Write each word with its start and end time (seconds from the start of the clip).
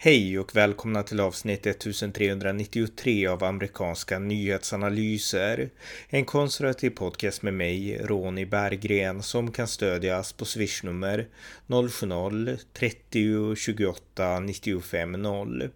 Hej 0.00 0.38
och 0.38 0.56
välkomna 0.56 1.02
till 1.02 1.20
avsnitt 1.20 1.66
1393 1.66 3.26
av 3.26 3.44
amerikanska 3.44 4.18
nyhetsanalyser. 4.18 5.70
En 6.08 6.24
konservativ 6.24 6.90
podcast 6.90 7.42
med 7.42 7.54
mig, 7.54 7.98
Ronny 8.04 8.44
Berggren, 8.44 9.22
som 9.22 9.52
kan 9.52 9.68
stödjas 9.68 10.32
på 10.32 10.44
swishnummer 10.44 11.26
070-30 11.66 13.54
28 13.54 14.40
95 14.40 15.12
0. 15.12 15.70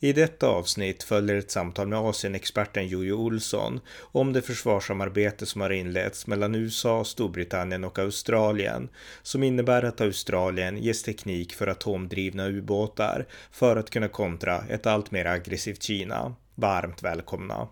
I 0.00 0.12
detta 0.12 0.48
avsnitt 0.48 1.02
följer 1.02 1.36
ett 1.36 1.50
samtal 1.50 1.88
med 1.88 1.98
Asienexperten 1.98 2.88
Jojo 2.88 3.14
Olsson 3.14 3.80
om 4.00 4.32
det 4.32 4.42
försvarssamarbete 4.42 5.46
som 5.46 5.60
har 5.60 5.70
inletts 5.70 6.26
mellan 6.26 6.54
USA, 6.54 7.04
Storbritannien 7.04 7.84
och 7.84 7.98
Australien 7.98 8.88
som 9.22 9.42
innebär 9.42 9.82
att 9.82 10.00
Australien 10.00 10.78
ges 10.78 11.02
teknik 11.02 11.52
för 11.52 11.66
atomdrivna 11.66 12.48
ubåtar 12.48 13.26
för 13.50 13.76
att 13.76 13.90
kunna 13.90 14.08
kontra 14.08 14.64
ett 14.68 14.86
allt 14.86 15.10
mer 15.10 15.24
aggressivt 15.24 15.82
Kina. 15.82 16.34
Varmt 16.54 17.02
välkomna! 17.02 17.68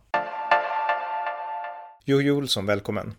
Jojo 2.05 2.37
Olsson, 2.37 2.67
välkommen! 2.67 3.15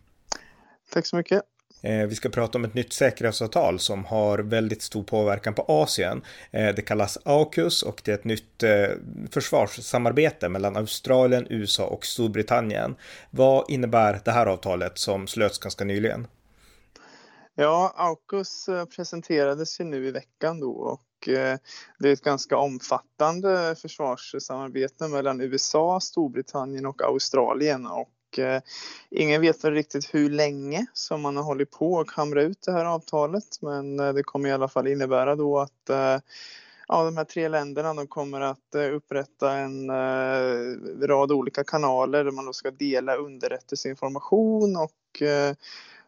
Tack 0.89 1.05
så 1.05 1.16
mycket! 1.16 1.51
Eh, 1.81 2.08
vi 2.08 2.16
ska 2.16 2.30
prata 2.30 2.58
om 2.58 2.63
ett 2.63 2.73
nytt 2.73 2.94
säkerhetsavtal 2.94 3.80
som 3.80 4.05
har 4.05 4.39
väldigt 4.39 4.81
stor 4.81 5.03
påverkan 5.03 5.53
på 5.53 5.66
Asien. 5.67 6.22
Eh, 6.52 6.76
det 6.76 6.81
kallas 6.81 7.17
AUKUS 7.26 7.84
och 7.84 8.02
det 8.05 8.12
är 8.12 8.16
ett 8.16 8.23
nytt 8.23 8.63
eh, 8.63 8.89
försvarssamarbete 9.31 10.49
mellan 10.49 10.77
Australien, 10.77 11.48
USA 11.49 11.86
och 11.86 12.05
Storbritannien. 12.05 12.95
Vad 13.30 13.70
innebär 13.70 14.22
det 14.25 14.31
här 14.31 14.45
avtalet 14.45 14.98
som 14.98 15.27
slöts 15.27 15.58
ganska 15.58 15.86
nyligen? 15.86 16.27
Ja, 17.55 17.94
AUKUS 17.98 18.70
presenterades 18.95 19.80
ju 19.80 19.84
nu 19.84 20.08
i 20.08 20.11
veckan 20.11 20.59
då 20.59 20.72
och 20.72 21.02
det 22.00 22.09
är 22.09 22.13
ett 22.13 22.23
ganska 22.23 22.58
omfattande 22.58 23.75
försvarssamarbete 23.75 25.08
mellan 25.08 25.41
USA, 25.41 26.00
Storbritannien 26.00 26.86
och 26.86 27.02
Australien 27.02 27.88
och 27.88 28.09
eh, 28.40 28.62
ingen 29.10 29.42
vet 29.42 29.64
väl 29.64 29.74
riktigt 29.74 30.14
hur 30.14 30.30
länge 30.30 30.86
som 30.94 31.22
man 31.22 31.38
har 31.38 31.44
hållit 31.44 31.72
på 31.72 31.94
och 31.94 32.12
hamrat 32.12 32.44
ut 32.44 32.62
det 32.66 32.72
här 32.72 32.86
avtalet. 32.86 33.62
Men 33.62 34.00
eh, 34.00 34.14
det 34.14 34.24
kommer 34.24 34.50
i 34.50 34.52
alla 34.52 34.68
fall 34.68 34.88
innebära 34.88 35.36
då 35.36 35.60
att 35.60 35.90
eh, 35.90 36.18
ja, 36.88 37.04
de 37.04 37.18
här 37.18 37.24
tre 37.24 37.48
länderna 37.48 37.94
de 37.94 38.08
kommer 38.08 38.42
att 38.42 38.76
eh, 38.76 38.96
upprätta 38.96 39.54
en 39.54 39.90
eh, 39.90 41.08
rad 41.08 41.32
olika 41.32 41.64
kanaler 41.64 42.24
där 42.24 42.32
man 42.32 42.46
då 42.46 42.54
ska 42.54 42.72
dela 42.72 43.16
underrättelseinformation 43.16 44.78
och 44.78 45.22
eh, 45.22 45.56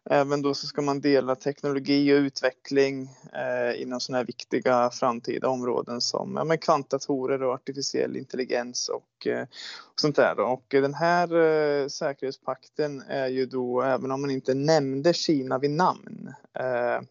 Eh, 0.10 0.18
även 0.18 0.42
då 0.42 0.54
så 0.54 0.68
ska 0.68 0.82
man 0.82 1.02
dela 1.02 1.36
teknologi 1.36 2.14
och 2.14 2.18
utveckling 2.18 3.10
eh, 3.34 3.82
inom 3.82 4.00
sådana 4.00 4.18
här 4.18 4.26
viktiga 4.26 4.90
framtida 4.90 5.48
områden 5.48 6.02
som 6.02 6.48
ja, 6.50 6.58
kvantdatorer 6.58 7.44
och 7.44 7.54
artificiell 7.54 8.18
intelligens 8.18 8.90
och, 8.90 9.28
eh, 9.28 9.48
och 9.94 10.00
sånt 10.00 10.16
där. 10.16 10.40
Och 10.40 10.66
den 10.70 10.94
här 10.94 11.36
eh, 11.36 11.88
säkerhetspakten 11.88 13.02
är 13.08 13.28
ju 13.28 13.46
då, 13.46 13.82
även 13.82 14.12
om 14.12 14.22
man 14.22 14.32
inte 14.32 14.54
nämnde 14.54 15.14
Kina 15.14 15.60
vid 15.60 15.72
namn 15.72 16.34
eh, 16.54 17.02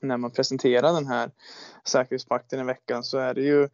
när 0.00 0.16
man 0.16 0.30
presenterade 0.30 0.94
den 0.94 1.06
här 1.06 1.30
säkerhetspakten 1.84 2.60
i 2.60 2.64
veckan 2.64 3.04
så 3.04 3.18
är 3.18 3.34
det 3.34 3.42
ju 3.42 3.68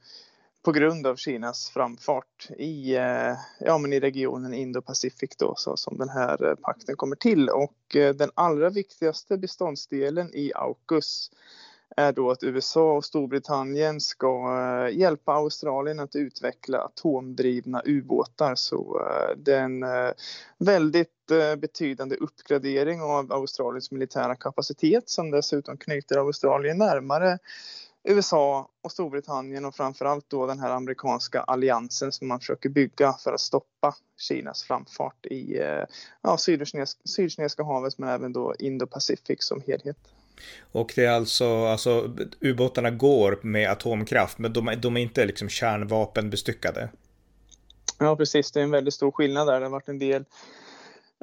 på 0.65 0.73
grund 0.73 1.07
av 1.07 1.17
Kinas 1.17 1.71
framfart 1.71 2.51
i, 2.59 2.97
eh, 2.97 3.35
ja, 3.59 3.79
men 3.79 3.93
i 3.93 4.01
regionen 4.01 4.55
Indo-Pacific 4.55 5.35
då, 5.39 5.55
så 5.57 5.77
som 5.77 5.99
den 5.99 6.09
här 6.09 6.45
eh, 6.45 6.55
pakten 6.55 6.97
kommer 6.97 7.17
till. 7.17 7.49
Och 7.49 7.97
eh, 7.97 8.15
den 8.15 8.31
allra 8.35 8.71
viktigaste 8.71 9.37
beståndsdelen 9.37 10.31
i 10.35 10.53
AUKUS 10.55 11.31
är 11.97 12.13
då 12.13 12.31
att 12.31 12.43
USA 12.43 12.93
och 12.93 13.05
Storbritannien 13.05 14.01
ska 14.01 14.59
eh, 14.89 14.99
hjälpa 14.99 15.33
Australien 15.33 16.01
att 16.01 16.17
utveckla 16.17 16.79
atomdrivna 16.79 17.83
ubåtar. 17.85 18.55
Så 18.55 19.01
eh, 19.01 19.37
det 19.37 19.55
är 19.55 19.65
en 19.65 19.85
väldigt 20.59 21.11
betydande 21.59 22.17
uppgradering 22.17 23.01
av 23.03 23.33
Australiens 23.33 23.91
militära 23.91 24.37
kapacitet 24.37 25.09
som 25.09 25.31
dessutom 25.31 25.77
knyter 25.77 26.19
Australien 26.19 26.79
närmare 26.79 27.39
USA 28.05 28.69
och 28.83 28.93
Storbritannien 28.93 29.65
och 29.65 29.75
framförallt 29.75 30.31
då 30.31 30.47
den 30.47 30.61
här 30.61 30.71
amerikanska 30.71 31.41
alliansen 31.41 32.13
som 32.13 32.29
man 32.29 32.41
försöker 32.41 32.69
bygga 32.69 33.13
för 33.13 33.33
att 33.33 33.41
stoppa 33.41 33.95
Kinas 34.29 34.65
framfart 34.65 35.27
i 35.27 35.59
eh, 35.59 35.85
ja, 36.23 36.39
Sydkinesiska 37.05 37.65
havet 37.65 37.99
men 37.99 38.09
även 38.09 38.33
då 38.33 38.55
Indo-Pacific 38.59 39.37
som 39.39 39.63
helhet. 39.67 39.97
Och 40.73 40.93
det 40.97 41.05
är 41.05 41.11
alltså, 41.11 41.65
alltså 41.65 42.17
ubåtarna 42.41 42.91
går 42.91 43.39
med 43.43 43.71
atomkraft 43.71 44.39
men 44.39 44.53
de, 44.53 44.75
de 44.83 44.97
är 44.97 45.01
inte 45.01 45.25
liksom 45.25 45.49
kärnvapenbestyckade? 45.49 46.89
Ja 47.99 48.17
precis, 48.17 48.53
det 48.53 48.61
är 48.61 48.65
en 48.65 48.71
väldigt 48.71 48.95
stor 48.95 49.11
skillnad 49.11 49.47
där. 49.47 49.61
Det 49.61 49.67
har 49.67 49.71
varit 49.71 49.89
en 49.89 49.99
del 49.99 50.25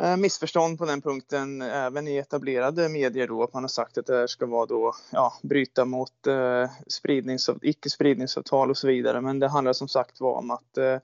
Eh, 0.02 0.18
missförstånd 0.18 0.78
på 0.78 0.86
den 0.86 1.02
punkten 1.02 1.62
även 1.62 2.08
i 2.08 2.18
etablerade 2.18 2.90
medier 2.90 3.28
då 3.28 3.44
att 3.44 3.54
man 3.54 3.64
har 3.64 3.68
sagt 3.68 3.98
att 3.98 4.06
det 4.06 4.16
här 4.16 4.28
ska 4.28 4.46
vara 4.46 4.66
då 4.66 4.94
ja, 5.12 5.34
bryta 5.42 5.86
mot 5.86 6.28
eh, 6.28 6.70
spridnings, 6.88 7.50
icke-spridningsavtal 7.62 8.70
och 8.70 8.78
så 8.78 8.88
vidare. 8.88 9.22
Men 9.22 9.40
det 9.40 9.48
handlar 9.48 9.74
som 9.74 9.88
sagt 9.88 10.22
var 10.22 10.34
om 10.34 10.52
att 10.52 10.78
eh, 10.78 10.98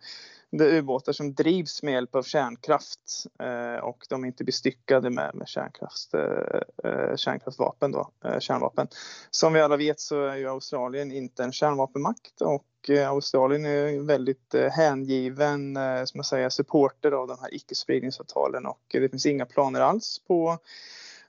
det 0.51 0.65
är 0.65 0.73
ubåtar 0.73 1.13
som 1.13 1.33
drivs 1.33 1.83
med 1.83 1.93
hjälp 1.93 2.15
av 2.15 2.23
kärnkraft 2.23 3.25
eh, 3.39 3.83
och 3.83 4.05
de 4.09 4.23
är 4.23 4.27
inte 4.27 4.43
bestyckade 4.43 5.09
med, 5.09 5.35
med 5.35 5.47
kärnkraft, 5.47 6.13
eh, 6.13 6.91
eh, 6.91 7.15
kärnkraftvapen 7.15 7.91
då, 7.91 8.11
eh, 8.25 8.39
kärnvapen. 8.39 8.87
Som 9.31 9.53
vi 9.53 9.61
alla 9.61 9.77
vet 9.77 9.99
så 9.99 10.25
är 10.25 10.35
ju 10.35 10.49
Australien 10.49 11.11
inte 11.11 11.43
en 11.43 11.51
kärnvapenmakt 11.51 12.41
och 12.41 12.65
Eh, 12.89 13.09
Australien 13.09 13.65
är 13.65 13.87
en 13.87 14.07
väldigt 14.07 14.53
eh, 14.53 14.69
hängiven 14.69 15.77
eh, 15.77 16.03
som 16.05 16.17
man 16.17 16.23
säger, 16.23 16.49
supporter 16.49 17.11
av 17.11 17.27
de 17.27 17.37
här 17.41 17.53
icke-spridningsavtalen 17.53 18.65
och 18.65 18.81
det 18.91 19.09
finns 19.09 19.25
inga 19.25 19.45
planer 19.45 19.81
alls 19.81 20.21
på 20.27 20.57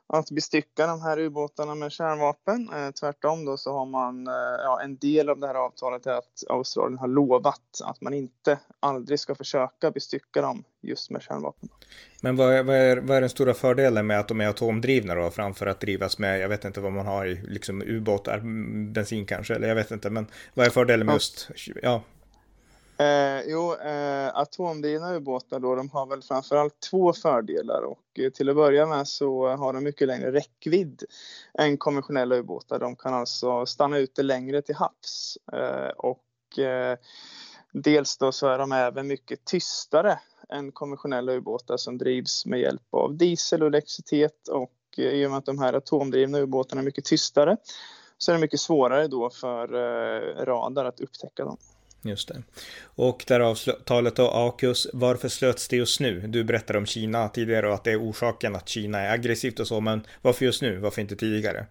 att 0.08 0.30
bestycka 0.30 0.86
de 0.86 1.02
här 1.02 1.19
ubåtarna 1.19 1.74
med 1.74 1.92
kärnvapen. 1.92 2.70
Eh, 2.74 2.91
tvärtom 2.91 3.44
då 3.44 3.56
så 3.56 3.72
har 3.72 3.86
man, 3.86 4.26
eh, 4.26 4.32
ja, 4.64 4.80
en 4.82 4.96
del 4.96 5.28
av 5.28 5.38
det 5.38 5.46
här 5.46 5.54
avtalet 5.54 6.06
är 6.06 6.12
att 6.12 6.44
Australien 6.48 6.98
har 6.98 7.08
lovat 7.08 7.80
att 7.84 8.00
man 8.00 8.14
inte 8.14 8.58
aldrig 8.80 9.20
ska 9.20 9.34
försöka 9.34 9.91
bestycka 9.91 10.42
dem 10.42 10.64
just 10.80 11.10
med 11.10 11.22
kärnvapen. 11.22 11.68
Men 12.22 12.36
vad 12.36 12.54
är, 12.54 12.62
vad 12.62 12.76
är, 12.76 12.97
vad 12.97 13.16
är 13.16 13.20
den 13.20 13.30
stora 13.30 13.54
fördelen 13.54 14.06
med 14.06 14.20
att 14.20 14.28
de 14.28 14.41
är 14.41 14.48
atomdrivna 14.48 15.14
då 15.14 15.30
framför 15.30 15.66
att 15.66 15.80
drivas 15.80 16.18
med, 16.18 16.41
jag 16.41 16.48
vet 16.48 16.64
inte 16.64 16.80
vad 16.80 16.92
man 16.92 17.06
har 17.06 17.26
i 17.26 17.34
liksom 17.34 17.82
ubåtar, 17.82 18.41
bensin 18.92 19.26
kanske, 19.26 19.54
eller 19.54 19.68
jag 19.68 19.74
vet 19.74 19.91
inte, 19.91 20.10
men 20.10 20.26
vad 20.54 20.66
är 20.66 20.70
fördelen 20.70 21.06
med 21.06 21.14
just, 21.14 21.50
ja, 21.82 22.02
Eh, 23.00 23.42
jo, 23.47 23.75
eh, 23.75 24.36
atomdrivna 24.36 25.14
ubåtar 25.14 25.60
då, 25.60 25.75
de 25.75 25.91
har 25.91 26.06
väl 26.06 26.22
framförallt 26.22 26.81
två 26.81 27.12
fördelar 27.12 27.82
och 27.82 28.19
eh, 28.19 28.31
till 28.31 28.48
att 28.48 28.56
börja 28.56 28.86
med 28.86 29.09
så 29.09 29.48
har 29.56 29.72
de 29.72 29.84
mycket 29.84 30.09
längre 30.09 30.32
räckvidd 30.32 31.04
än 31.59 31.76
konventionella 31.76 32.36
ubåtar. 32.36 32.78
De 32.78 32.97
kan 32.97 33.14
alltså 33.14 33.66
stanna 33.66 33.98
ute 33.98 34.22
längre 34.22 34.62
till 34.62 34.75
havs 34.75 35.38
eh, 35.53 35.88
och 35.88 36.59
eh, 36.59 36.98
dels 37.72 38.19
då 38.19 38.32
så 38.32 38.47
är 38.48 38.59
de 38.59 38.72
även 38.72 39.06
mycket 39.06 39.44
tystare 39.44 40.19
än 40.48 40.72
konventionella 40.72 41.32
ubåtar 41.32 41.76
som 41.76 41.98
drivs 41.98 42.47
med 42.47 42.60
hjälp 42.60 42.94
av 42.94 43.16
diesel 43.16 43.62
och 43.62 43.69
elektricitet 43.69 44.48
och 44.48 44.72
eh, 44.97 45.04
i 45.04 45.26
och 45.26 45.30
med 45.30 45.38
att 45.38 45.47
de 45.47 45.59
här 45.59 45.72
atomdrivna 45.72 46.38
ubåtarna 46.38 46.80
är 46.80 46.84
mycket 46.84 47.04
tystare 47.04 47.56
så 48.19 48.32
är 48.32 48.34
det 48.34 48.41
mycket 48.41 48.60
svårare 48.60 49.09
då 49.09 49.30
för 49.30 49.75
eh, 49.75 50.44
radar 50.44 50.84
att 50.84 51.00
upptäcka 51.00 51.44
dem. 51.44 51.56
Just 52.08 52.28
det. 52.28 52.42
Och 52.82 53.24
där 53.26 53.41
avtalet 53.41 54.16
då, 54.16 54.28
AUKUS, 54.28 54.86
varför 54.92 55.28
slöts 55.28 55.69
det 55.69 55.76
just 55.76 56.00
nu? 56.00 56.20
Du 56.20 56.44
berättade 56.44 56.78
om 56.78 56.86
Kina 56.86 57.28
tidigare 57.28 57.69
och 57.69 57.74
att 57.74 57.84
det 57.84 57.92
är 57.92 58.10
orsaken 58.10 58.56
att 58.56 58.69
Kina 58.69 59.00
är 59.00 59.12
aggressivt 59.12 59.60
och 59.60 59.66
så, 59.66 59.80
men 59.80 60.06
varför 60.22 60.44
just 60.44 60.62
nu? 60.62 60.77
Varför 60.77 61.00
inte 61.00 61.16
tidigare? 61.16 61.66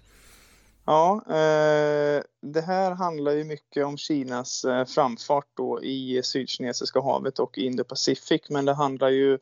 Ja, 0.90 1.22
eh, 1.28 2.24
det 2.42 2.62
här 2.62 2.92
handlar 2.92 3.32
ju 3.32 3.44
mycket 3.44 3.86
om 3.86 3.98
Kinas 3.98 4.66
eh, 4.66 4.86
framfart 4.86 5.48
då 5.58 5.84
i 5.84 6.22
Sydkinesiska 6.24 7.02
havet 7.02 7.40
och 7.40 7.58
Indo-Pacific, 7.58 8.42
men 8.50 8.66
det 8.66 8.74
handlar 8.74 9.10
ju 9.10 9.38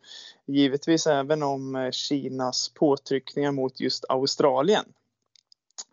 givetvis 0.46 1.08
även 1.08 1.44
om 1.44 1.76
eh, 1.76 1.92
Kinas 1.92 2.72
påtryckningar 2.74 3.52
mot 3.52 3.80
just 3.80 4.06
Australien. 4.10 4.86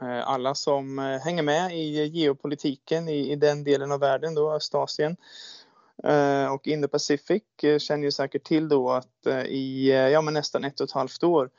Eh, 0.02 0.28
alla 0.28 0.54
som 0.54 0.98
eh, 0.98 1.18
hänger 1.18 1.42
med 1.42 1.76
i 1.76 2.06
geopolitiken 2.06 3.08
i, 3.08 3.32
i 3.32 3.36
den 3.36 3.64
delen 3.64 3.92
av 3.92 4.00
världen, 4.00 4.34
då, 4.34 4.52
Östasien. 4.52 5.16
Eh, 6.04 6.52
och 6.52 6.66
Indo-Pacific 6.66 7.42
känner 7.78 8.04
ju 8.04 8.10
säkert 8.10 8.44
till 8.44 8.68
då 8.68 8.90
att 8.90 9.26
i 9.46 9.90
ja, 9.90 10.20
men 10.22 10.34
nästan 10.34 10.64
ett 10.64 10.80
och 10.80 10.84
ett 10.88 10.92
halvt 10.92 11.24
år 11.24 11.50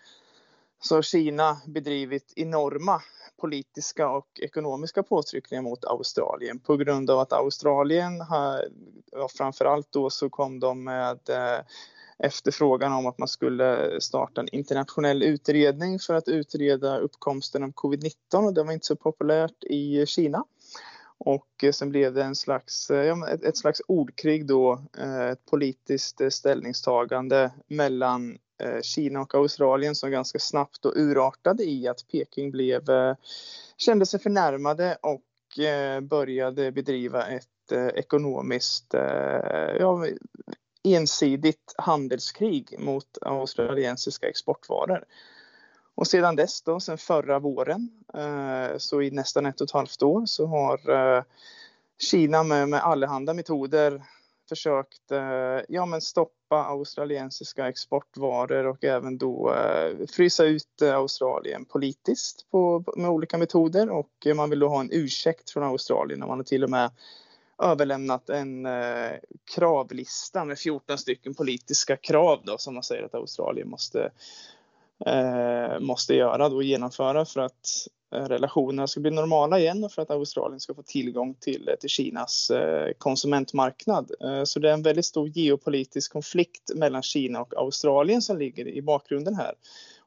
så 0.81 0.95
har 0.95 1.01
Kina 1.01 1.61
bedrivit 1.65 2.33
enorma 2.35 3.01
politiska 3.41 4.09
och 4.09 4.27
ekonomiska 4.39 5.03
påtryckningar 5.03 5.61
mot 5.61 5.85
Australien. 5.85 6.59
På 6.59 6.77
grund 6.77 7.09
av 7.09 7.19
att 7.19 7.33
Australien 7.33 8.21
har, 8.21 8.65
ja, 9.11 9.27
framförallt 9.27 9.91
då 9.91 10.09
så 10.09 10.29
kom 10.29 10.59
de 10.59 10.83
med 10.83 11.19
efterfrågan 12.23 12.93
om 12.93 13.05
att 13.05 13.17
man 13.17 13.27
skulle 13.27 14.01
starta 14.01 14.41
en 14.41 14.47
internationell 14.55 15.23
utredning 15.23 15.99
för 15.99 16.13
att 16.13 16.27
utreda 16.27 16.97
uppkomsten 16.99 17.63
av 17.63 17.71
covid-19 17.71 18.45
och 18.45 18.53
det 18.53 18.63
var 18.63 18.73
inte 18.73 18.85
så 18.85 18.95
populärt 18.95 19.63
i 19.63 20.05
Kina. 20.05 20.43
Och 21.17 21.63
eh, 21.63 21.71
sen 21.71 21.89
blev 21.89 22.13
det 22.13 22.23
en 22.23 22.35
slags, 22.35 22.89
eh, 22.91 23.05
ja, 23.05 23.29
ett, 23.29 23.43
ett 23.43 23.57
slags 23.57 23.81
ordkrig 23.87 24.47
då, 24.47 24.81
eh, 24.97 25.27
ett 25.29 25.45
politiskt 25.45 26.21
ställningstagande 26.29 27.51
mellan 27.67 28.37
Kina 28.81 29.21
och 29.21 29.35
Australien 29.35 29.95
som 29.95 30.11
ganska 30.11 30.39
snabbt 30.39 30.81
då 30.81 30.93
urartade 30.95 31.63
i 31.63 31.87
att 31.87 32.07
Peking 32.11 32.51
blev, 32.51 32.81
kände 33.77 34.05
sig 34.05 34.19
förnärmade 34.19 34.97
och 35.01 35.21
började 36.01 36.71
bedriva 36.71 37.27
ett 37.27 37.71
ekonomiskt 37.93 38.93
ja, 39.79 40.05
ensidigt 40.83 41.73
handelskrig 41.77 42.75
mot 42.79 43.17
australiensiska 43.21 44.29
exportvaror. 44.29 45.05
Och 45.95 46.07
sedan 46.07 46.35
dess 46.35 46.61
då, 46.61 46.79
sedan 46.79 46.97
förra 46.97 47.39
våren, 47.39 47.89
eh, 48.13 48.77
så 48.77 49.01
i 49.01 49.11
nästan 49.11 49.45
ett 49.45 49.61
och 49.61 49.65
ett 49.65 49.71
halvt 49.71 50.03
år 50.03 50.25
så 50.25 50.45
har 50.45 50.89
eh, 50.89 51.23
Kina 51.97 52.43
med, 52.43 52.69
med 52.69 52.83
allehanda 52.83 53.33
metoder 53.33 54.03
försökt 54.49 55.11
eh, 55.11 55.59
ja, 55.67 55.85
men 55.85 56.01
stoppa 56.01 56.63
australiensiska 56.63 57.67
exportvaror 57.67 58.67
och 58.67 58.83
även 58.83 59.17
då 59.17 59.55
frysa 60.11 60.43
ut 60.43 60.81
Australien 60.81 61.65
politiskt 61.65 62.51
på, 62.51 62.83
med 62.95 63.09
olika 63.09 63.37
metoder 63.37 63.89
och 63.89 64.27
man 64.35 64.49
vill 64.49 64.59
då 64.59 64.67
ha 64.67 64.79
en 64.79 64.89
ursäkt 64.91 65.49
från 65.49 65.63
Australien 65.63 66.23
och 66.23 66.29
man 66.29 66.39
har 66.39 66.43
till 66.43 66.63
och 66.63 66.69
med 66.69 66.91
överlämnat 67.61 68.29
en 68.29 68.65
eh, 68.65 69.11
kravlista 69.55 70.45
med 70.45 70.59
14 70.59 70.97
stycken 70.97 71.33
politiska 71.33 71.97
krav 71.97 72.41
då, 72.45 72.57
som 72.57 72.73
man 72.73 72.83
säger 72.83 73.03
att 73.03 73.15
Australien 73.15 73.69
måste, 73.69 74.11
eh, 75.05 75.79
måste 75.79 76.15
göra 76.15 76.47
och 76.47 76.63
genomföra 76.63 77.25
för 77.25 77.41
att 77.41 77.87
eh, 78.15 78.23
relationerna 78.23 78.87
ska 78.87 78.99
bli 78.99 79.11
normala 79.11 79.59
igen 79.59 79.83
och 79.83 79.91
för 79.91 80.01
att 80.01 80.11
Australien 80.11 80.59
ska 80.59 80.73
få 80.73 80.83
tillgång 80.83 81.35
till, 81.39 81.69
eh, 81.69 81.75
till 81.75 81.89
Kinas 81.89 82.49
eh, 82.49 82.91
konsumentmarknad. 82.97 84.11
Eh, 84.23 84.43
så 84.43 84.59
det 84.59 84.69
är 84.69 84.73
en 84.73 84.83
väldigt 84.83 85.05
stor 85.05 85.27
geopolitisk 85.27 86.13
konflikt 86.13 86.71
mellan 86.75 87.03
Kina 87.03 87.41
och 87.41 87.53
Australien 87.57 88.21
som 88.21 88.37
ligger 88.37 88.67
i 88.67 88.81
bakgrunden 88.81 89.35
här. 89.35 89.53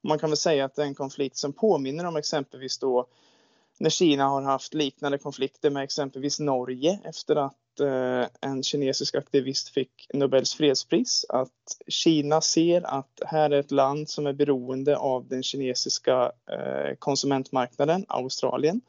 Och 0.02 0.08
man 0.08 0.19
kan 0.19 0.31
väl 0.31 0.37
säga 0.37 0.64
att 0.64 0.75
det 0.75 0.82
är 0.82 0.87
en 0.87 0.94
konflikt 0.94 1.37
som 1.37 1.52
påminner 1.52 2.04
om 2.04 2.16
exempelvis 2.16 2.78
då 2.78 3.06
när 3.78 3.90
Kina 3.90 4.28
har 4.28 4.43
haft 4.43 4.75
liknande 4.75 5.19
konflikter 5.19 5.70
med 5.70 5.82
exempelvis 5.82 6.40
Norge 6.40 6.99
efter 7.05 7.37
att 7.37 7.81
eh, 7.81 8.50
en 8.50 8.62
kinesisk 8.62 9.14
aktivist 9.14 9.69
fick 9.69 10.11
Nobels 10.14 10.55
fredspris. 10.55 11.25
Att 11.28 11.50
Kina 11.88 12.40
ser 12.40 12.87
att 12.87 13.20
här 13.26 13.50
är 13.50 13.61
ett 13.61 13.70
land 13.70 14.08
som 14.08 14.26
är 14.26 14.32
beroende 14.32 14.96
av 14.96 15.28
den 15.28 15.43
kinesiska 15.43 16.32
eh, 16.50 16.94
konsumentmarknaden, 16.99 18.05
Australien. 18.08 18.81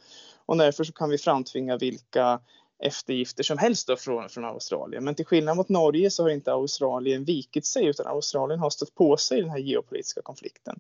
Och 0.46 0.58
därför 0.58 0.84
så 0.84 0.94
kan 0.94 1.10
vi 1.10 1.18
framtvinga 1.18 1.78
vilka 1.78 2.40
eftergifter 2.80 3.44
som 3.44 3.58
helst 3.58 3.88
då 3.88 3.96
från, 3.96 4.30
från 4.30 4.46
Australien. 4.46 5.04
Men 5.04 5.16
till 5.16 5.26
skillnad 5.26 5.58
mot 5.58 5.70
Norge 5.70 6.12
så 6.12 6.24
har 6.24 6.30
inte 6.30 6.52
Australien 6.52 7.24
vikit 7.24 7.66
sig 7.66 7.86
utan 7.86 8.08
Australien 8.08 8.60
har 8.60 8.70
stött 8.70 8.96
på 8.96 9.18
sig 9.18 9.38
i 9.38 9.42
den 9.42 9.50
här 9.50 9.58
geopolitiska 9.58 10.22
konflikten. 10.22 10.80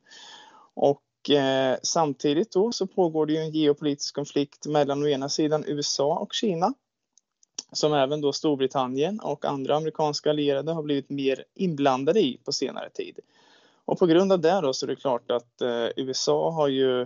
Och 0.74 1.01
eh, 1.29 1.75
samtidigt 1.83 2.51
då 2.51 2.71
så 2.71 2.88
pågår 2.88 3.25
det 3.25 3.33
ju 3.33 3.39
en 3.39 3.51
geopolitisk 3.51 4.15
konflikt 4.15 4.65
mellan 4.65 5.03
å 5.03 5.07
ena 5.07 5.29
sidan 5.29 5.63
USA 5.68 6.18
och 6.18 6.33
Kina 6.33 6.74
som 7.71 7.94
även 7.94 8.21
då 8.21 8.33
Storbritannien 8.33 9.19
och 9.19 9.45
andra 9.45 9.75
amerikanska 9.75 10.29
allierade 10.29 10.71
har 10.71 10.83
blivit 10.83 11.09
mer 11.09 11.44
inblandade 11.53 12.19
i 12.19 12.39
på 12.45 12.51
senare 12.51 12.89
tid. 12.89 13.19
Och 13.85 14.00
på 14.00 14.06
grund 14.06 14.31
av 14.31 14.41
det 14.41 14.62
då 14.62 14.74
så 14.74 14.85
är 14.85 14.88
det 14.88 14.95
klart 14.95 15.31
att 15.31 15.62
eh, 15.62 15.88
USA 15.95 16.51
har 16.51 16.68
ju 16.68 17.06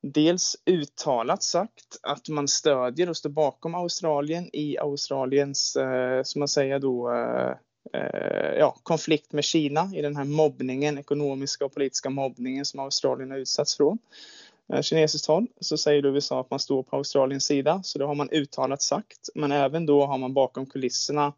dels 0.00 0.56
uttalat 0.64 1.42
sagt 1.42 1.98
att 2.02 2.28
man 2.28 2.48
stödjer 2.48 3.08
och 3.08 3.16
står 3.16 3.30
bakom 3.30 3.74
Australien 3.74 4.50
i 4.52 4.78
Australiens, 4.78 5.76
eh, 5.76 6.22
som 6.22 6.38
man 6.38 6.48
säger 6.48 6.78
då, 6.78 7.12
eh, 7.12 7.56
Eh, 7.92 8.58
ja, 8.58 8.76
konflikt 8.82 9.32
med 9.32 9.44
Kina 9.44 9.90
i 9.94 10.02
den 10.02 10.16
här 10.16 10.24
mobbningen, 10.24 10.98
ekonomiska 10.98 11.64
och 11.64 11.74
politiska 11.74 12.10
mobbningen 12.10 12.64
som 12.64 12.80
Australien 12.80 13.30
har 13.30 13.38
utsatts 13.38 13.76
från. 13.76 13.98
Eh, 14.72 14.82
kinesiskt 14.82 15.26
håll 15.26 15.46
så 15.60 15.76
säger 15.76 16.06
USA 16.06 16.40
att 16.40 16.50
man 16.50 16.60
står 16.60 16.82
på 16.82 16.96
Australiens 16.96 17.44
sida, 17.44 17.82
så 17.82 17.98
det 17.98 18.04
har 18.04 18.14
man 18.14 18.30
uttalat 18.30 18.82
sagt. 18.82 19.28
Men 19.34 19.52
även 19.52 19.86
då 19.86 20.06
har 20.06 20.18
man 20.18 20.34
bakom 20.34 20.66
kulisserna 20.66 21.32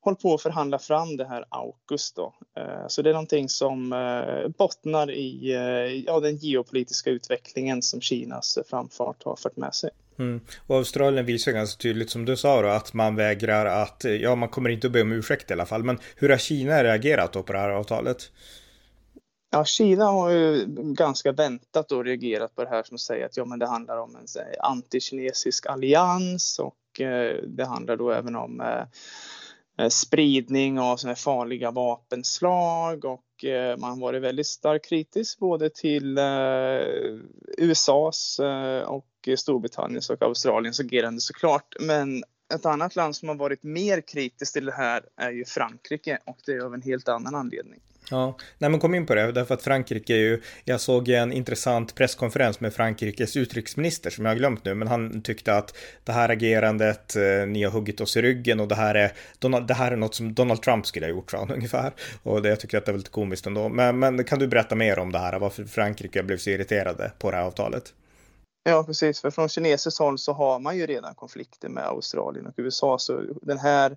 hållit 0.00 0.20
på 0.20 0.34
att 0.34 0.42
förhandla 0.42 0.78
fram 0.78 1.16
det 1.16 1.24
här 1.24 1.44
AUKUS 1.48 2.12
då. 2.12 2.34
Eh, 2.56 2.86
så 2.88 3.02
det 3.02 3.10
är 3.10 3.14
någonting 3.14 3.48
som 3.48 3.94
bottnar 4.58 5.10
i 5.10 6.04
ja, 6.06 6.20
den 6.20 6.36
geopolitiska 6.36 7.10
utvecklingen 7.10 7.82
som 7.82 8.00
Kinas 8.00 8.58
framfart 8.66 9.22
har 9.24 9.36
fört 9.36 9.56
med 9.56 9.74
sig. 9.74 9.90
Mm. 10.20 10.40
Och 10.66 10.76
Australien 10.76 11.26
visar 11.26 11.52
ganska 11.52 11.82
tydligt 11.82 12.10
som 12.10 12.24
du 12.24 12.36
sa 12.36 12.62
då 12.62 12.68
att 12.68 12.94
man 12.94 13.16
vägrar 13.16 13.66
att, 13.66 14.04
eh, 14.04 14.12
ja 14.12 14.34
man 14.34 14.48
kommer 14.48 14.70
inte 14.70 14.86
att 14.86 14.92
be 14.92 15.02
om 15.02 15.12
ursäkt 15.12 15.50
i 15.50 15.54
alla 15.54 15.66
fall. 15.66 15.84
Men 15.84 15.98
hur 16.16 16.28
har 16.28 16.36
Kina 16.36 16.84
reagerat 16.84 17.32
då 17.32 17.42
på 17.42 17.52
det 17.52 17.58
här 17.58 17.70
avtalet? 17.70 18.30
Ja, 19.50 19.64
Kina 19.64 20.04
har 20.04 20.30
ju 20.30 20.64
ganska 20.94 21.32
väntat 21.32 21.92
och 21.92 22.04
reagerat 22.04 22.54
på 22.54 22.64
det 22.64 22.70
här 22.70 22.82
som 22.82 22.98
säger 22.98 23.26
att 23.26 23.36
ja, 23.36 23.44
men 23.44 23.58
det 23.58 23.66
handlar 23.66 23.98
om 23.98 24.16
en 24.16 24.42
eh, 24.42 24.70
antikinesisk 24.70 25.66
allians 25.66 26.58
och 26.58 27.00
eh, 27.00 27.42
det 27.42 27.64
handlar 27.64 27.96
då 27.96 28.10
även 28.10 28.36
om 28.36 28.60
eh, 28.60 28.84
eh 29.84 29.88
spridning 29.88 30.80
av 30.80 30.96
såna 30.96 31.14
farliga 31.14 31.70
vapenslag 31.70 33.04
och 33.04 33.24
Eh, 33.44 33.76
man 33.76 33.90
har 33.90 34.00
varit 34.00 34.22
väldigt 34.22 34.46
starkt 34.46 34.88
kritisk 34.88 35.38
både 35.38 35.70
till 35.70 36.18
eh, 36.18 36.24
USAs 37.58 38.38
eh, 38.38 38.82
och 38.82 39.06
Storbritanniens 39.36 40.10
och 40.10 40.22
Australiens 40.22 40.80
agerande 40.80 41.20
såklart. 41.20 41.74
Men 41.80 42.22
ett 42.54 42.66
annat 42.66 42.96
land 42.96 43.16
som 43.16 43.28
har 43.28 43.36
varit 43.36 43.62
mer 43.62 44.00
kritiskt 44.00 44.54
till 44.54 44.64
det 44.64 44.72
här 44.72 45.02
är 45.16 45.30
ju 45.30 45.44
Frankrike 45.44 46.18
och 46.24 46.38
det 46.46 46.52
är 46.52 46.60
av 46.60 46.74
en 46.74 46.82
helt 46.82 47.08
annan 47.08 47.34
anledning. 47.34 47.80
Ja, 48.10 48.36
nej 48.58 48.70
men 48.70 48.80
kom 48.80 48.94
in 48.94 49.06
på 49.06 49.14
det, 49.14 49.32
därför 49.32 49.54
att 49.54 49.62
Frankrike 49.62 50.14
är 50.14 50.18
ju, 50.18 50.40
jag 50.64 50.80
såg 50.80 51.08
en 51.08 51.32
intressant 51.32 51.94
presskonferens 51.94 52.60
med 52.60 52.74
Frankrikes 52.74 53.36
utrikesminister 53.36 54.10
som 54.10 54.24
jag 54.24 54.32
har 54.32 54.36
glömt 54.36 54.64
nu, 54.64 54.74
men 54.74 54.88
han 54.88 55.22
tyckte 55.22 55.54
att 55.54 55.76
det 56.04 56.12
här 56.12 56.28
agerandet, 56.28 57.16
eh, 57.16 57.46
ni 57.46 57.62
har 57.62 57.70
huggit 57.70 58.00
oss 58.00 58.16
i 58.16 58.22
ryggen 58.22 58.60
och 58.60 58.68
det 58.68 58.74
här 58.74 58.94
är, 58.94 59.12
Donald, 59.38 59.66
det 59.66 59.74
här 59.74 59.92
är 59.92 59.96
något 59.96 60.14
som 60.14 60.34
Donald 60.34 60.62
Trump 60.62 60.86
skulle 60.86 61.06
ha 61.06 61.10
gjort, 61.10 61.30
sa 61.30 61.38
han 61.38 61.50
ungefär. 61.54 61.92
Och 62.22 62.42
det, 62.42 62.48
jag 62.48 62.60
tycker 62.60 62.78
att 62.78 62.86
det 62.86 62.90
är 62.90 62.94
väldigt 62.94 63.12
komiskt 63.12 63.46
ändå. 63.46 63.68
Men, 63.68 63.98
men 63.98 64.24
kan 64.24 64.38
du 64.38 64.46
berätta 64.46 64.74
mer 64.74 64.98
om 64.98 65.12
det 65.12 65.18
här, 65.18 65.38
varför 65.38 65.64
Frankrike 65.64 66.22
blev 66.22 66.36
så 66.36 66.50
irriterade 66.50 67.12
på 67.18 67.30
det 67.30 67.36
här 67.36 67.44
avtalet? 67.44 67.92
Ja, 68.64 68.84
precis. 68.84 69.20
För 69.20 69.30
från 69.30 69.48
kinesiskt 69.48 69.98
håll 69.98 70.18
så 70.18 70.32
har 70.32 70.58
man 70.58 70.76
ju 70.76 70.86
redan 70.86 71.14
konflikter 71.14 71.68
med 71.68 71.84
Australien 71.84 72.46
och 72.46 72.54
USA. 72.56 72.98
Så 72.98 73.22
den 73.42 73.58
här 73.58 73.96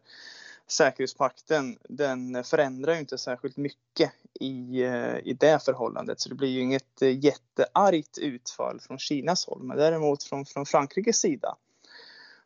säkerhetspakten, 0.68 1.78
den 1.90 2.44
förändrar 2.44 2.94
ju 2.94 3.00
inte 3.00 3.18
särskilt 3.18 3.58
mycket 3.58 4.12
i, 4.40 4.84
eh, 4.84 5.18
i 5.18 5.38
det 5.40 5.64
förhållandet. 5.64 6.20
Så 6.20 6.30
det 6.30 6.36
blir 6.36 6.50
ju 6.50 6.62
inget 6.62 7.02
eh, 7.02 7.26
jätteargt 7.26 8.18
utfall 8.18 8.80
från 8.80 9.00
Kinas 9.00 9.48
håll. 9.48 9.64
Men 9.64 9.78
däremot 9.78 10.24
från, 10.24 10.46
från 10.46 10.66
Frankrikes 10.66 11.18
sida 11.18 11.56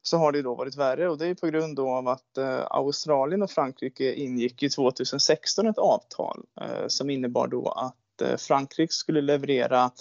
så 0.01 0.17
har 0.17 0.31
det 0.31 0.41
då 0.41 0.55
varit 0.55 0.75
värre 0.75 1.09
och 1.09 1.17
det 1.17 1.27
är 1.27 1.35
på 1.35 1.47
grund 1.47 1.79
av 1.79 2.07
att 2.07 2.37
eh, 2.37 2.65
Australien 2.69 3.41
och 3.41 3.51
Frankrike 3.51 4.13
ingick 4.13 4.63
ju 4.63 4.69
2016 4.69 5.67
ett 5.67 5.77
avtal 5.77 6.45
som 6.87 7.09
innebar 7.09 7.47
då 7.47 7.69
att 7.69 8.41
Frankrike 8.41 8.93
skulle 8.93 9.21
leverera 9.21 9.91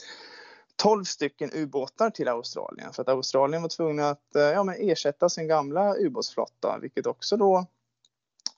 12 0.77 1.05
stycken 1.05 1.51
ubåtar 1.53 2.11
till 2.11 2.29
Australien 2.29 2.93
för 2.93 3.03
att 3.03 3.09
Australien 3.09 3.63
var 3.63 3.69
tvungna 3.69 4.09
att 4.09 4.37
eh, 4.37 4.43
ja, 4.43 4.65
men 4.65 4.75
ersätta 4.91 5.29
sin 5.29 5.49
gamla 5.49 5.95
ubåtsflotta 5.97 6.79
vilket 6.81 7.07
också 7.07 7.37
då 7.37 7.67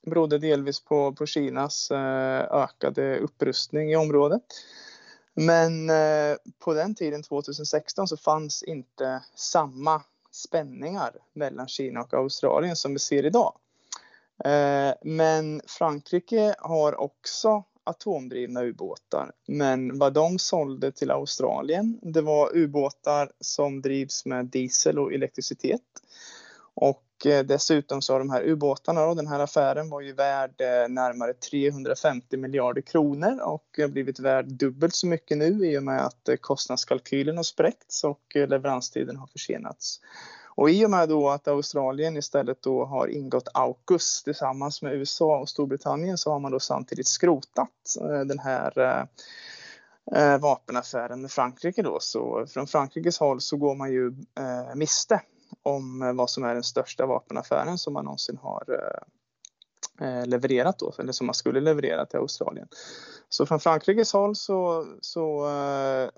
berodde 0.06 0.38
delvis 0.38 0.80
på, 0.80 1.12
på 1.12 1.26
Kinas 1.26 1.90
eh, 1.90 2.40
ökade 2.50 3.18
upprustning 3.18 3.92
i 3.92 3.96
området. 3.96 4.42
Men 5.34 5.90
eh, 5.90 6.36
på 6.58 6.74
den 6.74 6.94
tiden, 6.94 7.22
2016, 7.22 8.08
så 8.08 8.16
fanns 8.16 8.62
inte 8.62 9.22
samma 9.34 10.02
spänningar 10.30 11.10
mellan 11.32 11.68
Kina 11.68 12.00
och 12.00 12.14
Australien 12.14 12.76
som 12.76 12.92
vi 12.92 12.98
ser 12.98 13.26
idag. 13.26 13.52
Men 15.02 15.60
Frankrike 15.66 16.54
har 16.58 17.00
också 17.00 17.64
atomdrivna 17.88 18.62
ubåtar. 18.64 19.32
Men 19.46 19.98
vad 19.98 20.12
de 20.12 20.38
sålde 20.38 20.92
till 20.92 21.10
Australien, 21.10 21.98
det 22.02 22.20
var 22.20 22.56
ubåtar 22.56 23.30
som 23.40 23.82
drivs 23.82 24.26
med 24.26 24.46
diesel 24.46 24.98
och 24.98 25.12
elektricitet. 25.12 25.80
Och 26.74 27.26
eh, 27.26 27.44
dessutom 27.44 28.02
så 28.02 28.12
har 28.12 28.18
de 28.18 28.30
här 28.30 28.42
ubåtarna 28.42 29.04
och 29.04 29.16
den 29.16 29.26
här 29.26 29.40
affären 29.40 29.90
var 29.90 30.00
ju 30.00 30.12
värd 30.12 30.60
eh, 30.60 30.88
närmare 30.88 31.34
350 31.34 32.36
miljarder 32.36 32.80
kronor 32.80 33.40
och 33.42 33.66
har 33.78 33.88
blivit 33.88 34.20
värd 34.20 34.46
dubbelt 34.46 34.94
så 34.94 35.06
mycket 35.06 35.38
nu 35.38 35.66
i 35.66 35.78
och 35.78 35.82
med 35.82 36.06
att 36.06 36.28
eh, 36.28 36.36
kostnadskalkylen 36.36 37.36
har 37.36 37.44
spräckts 37.44 38.04
och 38.04 38.22
leveranstiden 38.34 39.16
har 39.16 39.26
försenats. 39.26 40.00
Och 40.58 40.70
i 40.70 40.86
och 40.86 40.90
med 40.90 41.08
då 41.08 41.28
att 41.28 41.48
Australien 41.48 42.16
istället 42.16 42.62
då 42.62 42.84
har 42.84 43.08
ingått 43.08 43.48
AUKUS 43.54 44.22
tillsammans 44.22 44.82
med 44.82 44.94
USA 44.94 45.38
och 45.38 45.48
Storbritannien 45.48 46.18
så 46.18 46.32
har 46.32 46.40
man 46.40 46.52
då 46.52 46.60
samtidigt 46.60 47.08
skrotat 47.08 47.96
eh, 48.00 48.20
den 48.20 48.38
här 48.38 48.78
eh, 48.78 49.04
eh, 50.20 50.38
vapenaffären 50.38 51.20
med 51.20 51.30
Frankrike 51.30 51.82
då. 51.82 51.98
Så 52.00 52.46
från 52.46 52.66
Frankrikes 52.66 53.18
håll 53.18 53.40
så 53.40 53.56
går 53.56 53.74
man 53.74 53.92
ju 53.92 54.06
eh, 54.38 54.74
miste 54.74 55.20
om 55.62 56.16
vad 56.16 56.30
som 56.30 56.44
är 56.44 56.54
den 56.54 56.62
största 56.62 57.06
vapenaffären 57.06 57.78
som 57.78 57.92
man 57.92 58.04
någonsin 58.04 58.38
har 58.42 58.64
eh, 60.00 60.26
levererat 60.26 60.78
då, 60.78 60.92
eller 60.98 61.12
som 61.12 61.26
man 61.26 61.34
skulle 61.34 61.60
leverera 61.60 62.06
till 62.06 62.18
Australien. 62.18 62.68
Så 63.28 63.46
från 63.46 63.60
Frankrikes 63.60 64.12
håll 64.12 64.36
så, 64.36 64.86
så 65.00 65.46
eh, 65.46 66.10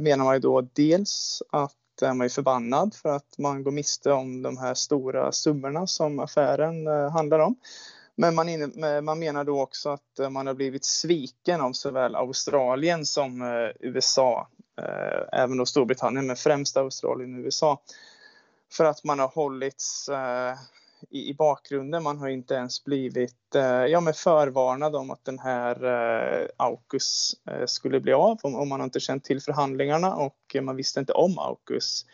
menar 0.00 0.24
man 0.24 0.34
ju 0.34 0.40
då 0.40 0.60
dels 0.60 1.42
att 1.50 1.74
Eh, 2.02 2.14
man 2.14 2.24
är 2.24 2.28
förbannad 2.28 2.94
för 2.94 3.16
att 3.16 3.38
man 3.38 3.62
går 3.62 3.70
miste 3.70 4.12
om 4.12 4.42
de 4.42 4.58
här 4.58 4.74
stora 4.74 5.32
summorna 5.32 5.86
som 5.86 6.18
affären 6.18 6.86
eh, 6.86 7.10
handlar 7.10 7.38
om. 7.38 7.56
Men 8.16 8.34
man, 8.34 8.48
in, 8.48 8.72
man 9.02 9.18
menar 9.18 9.44
då 9.44 9.62
också 9.62 9.88
att 9.88 10.18
eh, 10.18 10.30
man 10.30 10.46
har 10.46 10.54
blivit 10.54 10.84
sviken 10.84 11.60
av 11.60 11.72
såväl 11.72 12.14
Australien 12.14 13.06
som 13.06 13.42
USA 13.80 14.48
även 15.32 15.56
då 15.56 15.66
Storbritannien, 15.66 16.26
men 16.26 16.36
främst 16.36 16.76
Australien 16.76 17.34
och 17.34 17.44
USA. 17.44 17.80
För 18.72 18.84
att 18.84 19.04
man 19.04 19.18
har 19.18 19.28
hållits 19.28 20.10
i, 21.10 21.30
i, 21.30 21.34
bakgrunden. 21.34 22.02
Man 22.02 22.18
har 22.18 22.28
inte 22.28 22.54
ens 22.54 22.84
blivit 22.84 23.54
eh, 23.54 23.62
ja, 23.62 24.00
men 24.00 24.14
förvarnad 24.14 24.96
om 24.96 25.10
att 25.10 25.24
den 25.24 25.38
här 25.38 25.84
eh, 25.84 26.48
AUKUS 26.56 27.34
eh, 27.50 27.66
skulle 27.66 28.00
bli 28.00 28.12
av. 28.12 28.38
Och, 28.42 28.66
man 28.66 28.80
har 28.80 28.84
inte 28.84 29.00
känt 29.00 29.24
till 29.24 29.40
förhandlingarna 29.40 30.14
och 30.14 30.36
man 30.62 30.76
visste 30.76 31.00
inte 31.00 31.12
om 31.12 31.38
AUKUS 31.38 32.04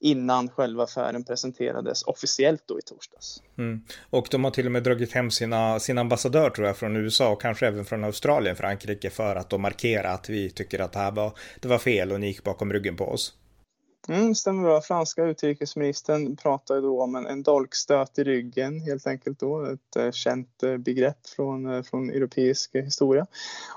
innan 0.00 0.48
själva 0.48 0.84
affären 0.84 1.24
presenterades 1.24 2.02
officiellt 2.02 2.62
då 2.66 2.78
i 2.78 2.82
torsdags. 2.82 3.42
Mm. 3.58 3.84
Och 4.10 4.28
de 4.30 4.44
har 4.44 4.50
till 4.50 4.66
och 4.66 4.72
med 4.72 4.82
dragit 4.82 5.12
hem 5.12 5.30
sina, 5.30 5.80
sin 5.80 5.98
ambassadör 5.98 6.50
tror 6.50 6.66
jag 6.66 6.76
från 6.76 6.96
USA 6.96 7.28
och 7.28 7.42
kanske 7.42 7.66
även 7.66 7.84
från 7.84 8.04
Australien, 8.04 8.56
Frankrike 8.56 9.10
för 9.10 9.36
att 9.36 9.50
de 9.50 9.62
markera 9.62 10.10
att 10.10 10.28
vi 10.28 10.50
tycker 10.50 10.78
att 10.78 10.92
det 10.92 10.98
här 10.98 11.10
var, 11.10 11.32
det 11.60 11.68
var 11.68 11.78
fel 11.78 12.12
och 12.12 12.20
ni 12.20 12.26
gick 12.26 12.44
bakom 12.44 12.72
ryggen 12.72 12.96
på 12.96 13.04
oss. 13.04 13.34
Mm, 14.08 14.34
stämmer 14.34 14.62
bra. 14.62 14.80
Franska 14.80 15.24
utrikesministern 15.24 16.36
pratar 16.36 16.74
ju 16.74 16.80
då 16.80 17.02
om 17.02 17.14
en, 17.14 17.26
en 17.26 17.42
dolkstöt 17.42 18.18
i 18.18 18.24
ryggen 18.24 18.80
helt 18.80 19.06
enkelt 19.06 19.40
då, 19.40 19.64
ett 19.64 19.96
eh, 19.96 20.10
känt 20.10 20.62
eh, 20.62 20.76
begrepp 20.76 21.26
från, 21.36 21.66
eh, 21.66 21.82
från 21.82 22.10
europeisk 22.10 22.74
historia. 22.74 23.26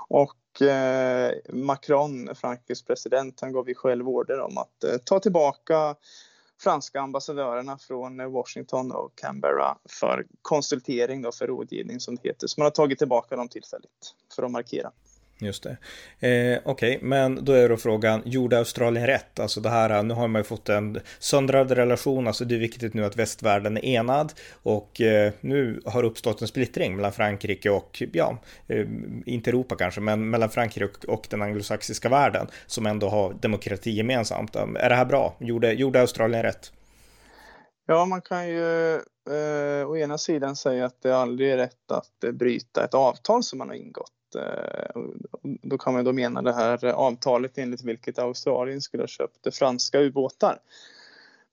Och 0.08 0.62
eh, 0.62 1.32
Macron, 1.52 2.34
Frankrikes 2.34 2.82
president, 2.82 3.40
han 3.40 3.52
gav 3.52 3.68
ju 3.68 3.74
själv 3.74 4.08
order 4.08 4.40
om 4.40 4.58
att 4.58 4.84
eh, 4.84 4.96
ta 5.04 5.20
tillbaka 5.20 5.96
franska 6.60 7.00
ambassadörerna 7.00 7.78
från 7.78 8.20
eh, 8.20 8.26
Washington 8.26 8.92
och 8.92 9.12
Canberra 9.14 9.78
för 10.00 10.26
konsultering 10.42 11.22
då, 11.22 11.32
för 11.32 11.46
rådgivning 11.46 12.00
som 12.00 12.14
det 12.16 12.28
heter. 12.28 12.46
Så 12.46 12.60
man 12.60 12.66
har 12.66 12.70
tagit 12.70 12.98
tillbaka 12.98 13.36
dem 13.36 13.48
tillfälligt 13.48 14.14
för 14.36 14.42
att 14.42 14.50
markera. 14.50 14.90
Just 15.38 15.62
det. 15.62 15.76
Eh, 16.28 16.60
Okej, 16.64 16.96
okay. 16.96 17.08
men 17.08 17.44
då 17.44 17.52
är 17.52 17.68
då 17.68 17.76
frågan, 17.76 18.22
gjorde 18.24 18.58
Australien 18.58 19.06
rätt? 19.06 19.40
Alltså 19.40 19.60
det 19.60 19.68
här, 19.68 20.02
nu 20.02 20.14
har 20.14 20.28
man 20.28 20.40
ju 20.40 20.44
fått 20.44 20.68
en 20.68 21.00
söndrad 21.18 21.70
relation, 21.70 22.26
alltså 22.26 22.44
det 22.44 22.54
är 22.54 22.58
viktigt 22.58 22.94
nu 22.94 23.04
att 23.04 23.16
västvärlden 23.16 23.76
är 23.76 23.84
enad 23.84 24.32
och 24.62 25.00
eh, 25.00 25.32
nu 25.40 25.80
har 25.84 26.02
uppstått 26.02 26.42
en 26.42 26.48
splittring 26.48 26.96
mellan 26.96 27.12
Frankrike 27.12 27.70
och, 27.70 28.02
ja, 28.12 28.38
eh, 28.66 28.86
inte 29.26 29.50
Europa 29.50 29.76
kanske, 29.76 30.00
men 30.00 30.30
mellan 30.30 30.50
Frankrike 30.50 30.84
och, 30.84 31.04
och, 31.04 31.26
den 31.30 31.42
anglosaxiska 31.42 32.08
världen 32.08 32.46
som 32.66 32.86
ändå 32.86 33.08
har 33.08 33.34
demokrati 33.34 33.90
gemensamt. 33.90 34.56
Ehm, 34.56 34.76
är 34.76 34.88
det 34.88 34.94
här 34.94 35.04
bra? 35.04 35.36
Gjorde, 35.40 35.72
gjorde 35.72 36.00
Australien 36.00 36.42
rätt? 36.42 36.72
Ja, 37.86 38.04
man 38.04 38.22
kan 38.22 38.48
ju 38.48 38.94
eh, 39.30 39.88
å 39.88 39.96
ena 39.96 40.18
sidan 40.18 40.56
säga 40.56 40.86
att 40.86 41.02
det 41.02 41.16
aldrig 41.16 41.50
är 41.50 41.56
rätt 41.56 41.90
att 41.92 42.34
bryta 42.34 42.84
ett 42.84 42.94
avtal 42.94 43.42
som 43.42 43.58
man 43.58 43.68
har 43.68 43.76
ingått. 43.76 44.13
Eh, 44.34 45.02
då 45.42 45.78
kan 45.78 45.94
man 45.94 46.04
då 46.04 46.12
mena 46.12 46.42
det 46.42 46.52
här 46.52 46.86
avtalet 46.86 47.58
enligt 47.58 47.84
vilket 47.84 48.18
Australien 48.18 48.80
skulle 48.80 49.02
ha 49.02 49.08
köpt 49.08 49.56
franska 49.56 50.00
ubåtar. 50.00 50.58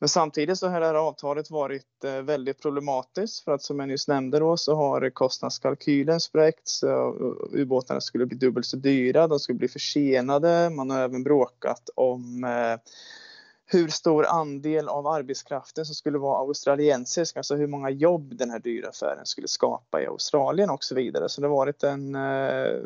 Men 0.02 0.10
samtidigt 0.10 0.58
så 0.58 0.68
har 0.68 0.80
det 0.80 0.86
här 0.86 0.94
avtalet 0.94 1.52
varit 1.52 2.04
eh, 2.04 2.22
väldigt 2.22 2.62
problematiskt 2.62 3.44
för 3.44 3.52
att 3.52 3.62
som 3.62 3.80
jag 3.80 3.88
nyss 3.88 4.08
nämnde 4.08 4.40
då 4.40 4.58
så 4.58 4.76
har 4.76 5.10
kostnadskalkylen 5.10 6.20
spräckts. 6.20 6.84
Eh, 6.84 7.14
ubåtarna 7.52 8.02
skulle 8.02 8.26
bli 8.26 8.38
dubbelt 8.38 8.66
så 8.66 8.78
dyra, 8.78 9.28
de 9.28 9.40
skulle 9.40 9.58
bli 9.58 9.68
försenade. 9.68 10.70
Man 10.70 10.90
har 10.90 11.00
även 11.00 11.24
bråkat 11.24 11.90
om 11.96 12.44
eh, 12.44 12.80
hur 13.72 13.88
stor 13.88 14.25
andel 14.25 14.90
av 14.90 15.08
arbetskraften 15.08 15.86
som 15.86 15.96
skulle 15.96 16.18
vara 16.18 16.40
australiensisk, 16.40 17.38
alltså 17.38 17.56
hur 17.56 17.68
många 17.68 17.90
jobb 17.90 18.38
den 18.38 18.50
här 18.50 18.60
dyra 18.60 18.90
affären 18.90 19.25
skulle 19.25 19.48
skapa 19.48 20.01
i 20.01 20.06
Australien 20.08 20.70
och 20.70 20.84
så 20.84 20.96
vidare. 20.96 21.30
Så 21.30 21.42
det 21.42 21.48
har 21.48 21.56
varit 21.56 21.84
en 21.84 22.16
eh, 22.16 22.80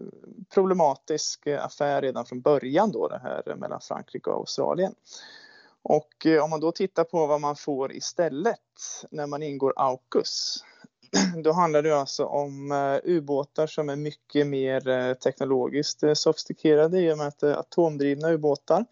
problematisk 0.54 1.48
affär 1.48 2.02
redan 2.02 2.26
från 2.26 2.42
början 2.42 2.92
då 2.92 3.08
det 3.08 3.20
här 3.24 3.56
mellan 3.56 3.82
Frankrike 3.82 4.30
och 4.30 4.36
Australien. 4.36 4.96
Och 5.82 6.26
eh, 6.26 6.44
om 6.44 6.50
man 6.50 6.60
då 6.60 6.72
tittar 6.72 7.04
på 7.04 7.28
vad 7.28 7.42
man 7.42 7.56
får 7.56 7.94
istället 7.94 8.60
när 9.12 9.28
man 9.28 9.44
ingår 9.44 9.74
AUKUS 9.76 10.64
då 11.44 11.52
handlar 11.52 11.82
det 11.82 11.98
alltså 11.98 12.26
om 12.26 12.72
eh, 12.72 13.00
ubåtar 13.04 13.68
som 13.68 13.90
är 13.90 13.96
mycket 13.96 14.48
mer 14.48 14.88
eh, 14.88 15.14
teknologiskt 15.14 16.04
eh, 16.04 16.14
sofistikerade 16.14 17.00
i 17.00 17.14
och 17.14 17.18
med 17.18 17.28
att 17.28 17.40
det 17.40 17.50
är 17.50 17.56
atomdrivna 17.56 18.32
ubåtar. 18.32 18.86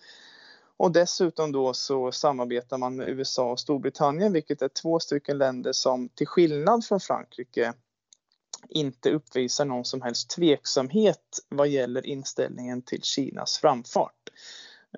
Och 0.77 0.91
dessutom 0.91 1.51
då 1.51 1.73
så 1.73 2.11
samarbetar 2.11 2.77
man 2.77 2.95
med 2.95 3.09
USA 3.09 3.51
och 3.51 3.59
Storbritannien, 3.59 4.33
vilket 4.33 4.61
är 4.61 4.67
två 4.67 4.99
stycken 4.99 5.37
länder 5.37 5.73
som 5.73 6.09
till 6.09 6.27
skillnad 6.27 6.85
från 6.85 6.99
Frankrike 6.99 7.73
inte 8.69 9.11
uppvisar 9.11 9.65
någon 9.65 9.85
som 9.85 10.01
helst 10.01 10.29
tveksamhet 10.29 11.39
vad 11.49 11.67
gäller 11.67 12.05
inställningen 12.05 12.81
till 12.81 13.01
Kinas 13.01 13.57
framfart. 13.57 14.29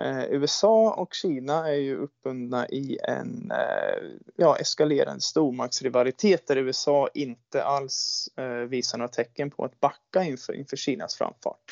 Eh, 0.01 0.23
USA 0.23 0.93
och 0.93 1.13
Kina 1.13 1.69
är 1.69 1.73
ju 1.75 1.95
uppbundna 1.95 2.67
i 2.67 2.97
en 3.03 3.51
eh, 3.51 4.09
ja, 4.35 4.57
eskalerande 4.57 5.21
stormaktsrivalitet 5.21 6.47
där 6.47 6.55
USA 6.55 7.09
inte 7.13 7.63
alls 7.63 8.29
eh, 8.37 8.45
visar 8.45 8.97
några 8.97 9.09
tecken 9.09 9.51
på 9.51 9.65
att 9.65 9.79
backa 9.79 10.23
inför, 10.23 10.53
inför 10.53 10.77
Kinas 10.77 11.15
framfart. 11.15 11.71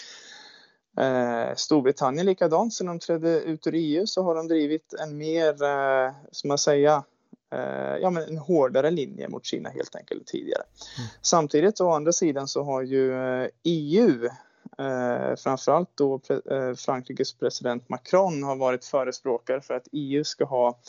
Eh, 0.97 1.55
Storbritannien 1.55 2.25
likadant, 2.25 2.73
sen 2.73 2.87
de 2.87 2.99
trädde 2.99 3.41
ut 3.41 3.67
ur 3.67 3.75
EU 3.75 4.07
så 4.07 4.23
har 4.23 4.35
de 4.35 4.47
drivit 4.47 4.93
en 4.93 5.17
mer, 5.17 5.63
eh, 5.63 6.13
som 6.31 6.47
man 6.47 6.57
säga, 6.57 7.03
eh, 7.53 7.97
ja, 8.01 8.09
men 8.09 8.23
en 8.23 8.37
hårdare 8.37 8.91
linje 8.91 9.29
mot 9.29 9.45
Kina 9.45 9.69
helt 9.69 9.95
enkelt 9.95 10.27
tidigare. 10.27 10.63
Mm. 10.97 11.09
Samtidigt 11.21 11.81
å 11.81 11.89
andra 11.89 12.11
sidan 12.11 12.47
så 12.47 12.63
har 12.63 12.81
ju 12.81 13.13
EU 13.63 14.29
Eh, 14.77 15.35
framförallt 15.35 15.97
då 15.97 16.21
eh, 16.51 16.73
Frankrikes 16.75 17.33
president 17.33 17.89
Macron 17.89 18.43
har 18.43 18.55
varit 18.55 18.85
förespråkare 18.85 19.61
för 19.61 19.73
att 19.73 19.87
EU 19.91 20.23
ska 20.23 20.45
ha 20.45 20.79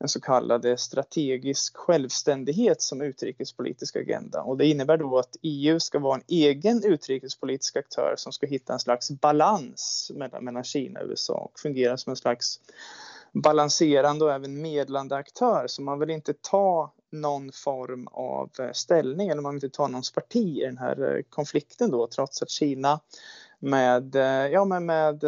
en 0.00 0.08
så 0.08 0.20
kallad 0.20 0.64
eh, 0.64 0.76
strategisk 0.76 1.76
självständighet 1.76 2.82
som 2.82 3.02
utrikespolitisk 3.02 3.96
agenda. 3.96 4.42
Och 4.42 4.56
det 4.56 4.66
innebär 4.66 4.96
då 4.96 5.18
att 5.18 5.36
EU 5.42 5.80
ska 5.80 5.98
vara 5.98 6.14
en 6.14 6.24
egen 6.28 6.84
utrikespolitisk 6.84 7.76
aktör 7.76 8.14
som 8.16 8.32
ska 8.32 8.46
hitta 8.46 8.72
en 8.72 8.78
slags 8.78 9.10
balans 9.10 10.10
mellan, 10.14 10.44
mellan 10.44 10.64
Kina 10.64 11.00
och 11.00 11.06
USA 11.08 11.34
och 11.34 11.60
fungera 11.60 11.96
som 11.96 12.10
en 12.10 12.16
slags 12.16 12.60
balanserande 13.32 14.24
och 14.24 14.32
även 14.32 14.62
medlande 14.62 15.16
aktör. 15.16 15.64
Så 15.66 15.82
man 15.82 15.98
vill 15.98 16.10
inte 16.10 16.34
ta 16.40 16.92
någon 17.12 17.52
form 17.52 18.06
av 18.06 18.50
eh, 18.58 18.72
ställning 18.72 19.28
eller 19.28 19.42
man 19.42 19.54
vill 19.54 19.64
inte 19.64 19.76
ta 19.76 19.88
någons 19.88 20.12
parti 20.12 20.58
i 20.58 20.66
den 20.66 20.78
här 20.78 21.16
eh, 21.16 21.22
konflikten 21.30 21.90
då 21.90 22.06
trots 22.06 22.42
att 22.42 22.50
Kina 22.50 23.00
med, 23.62 24.14
ja, 24.52 24.64
men 24.64 24.86
med 24.86 25.20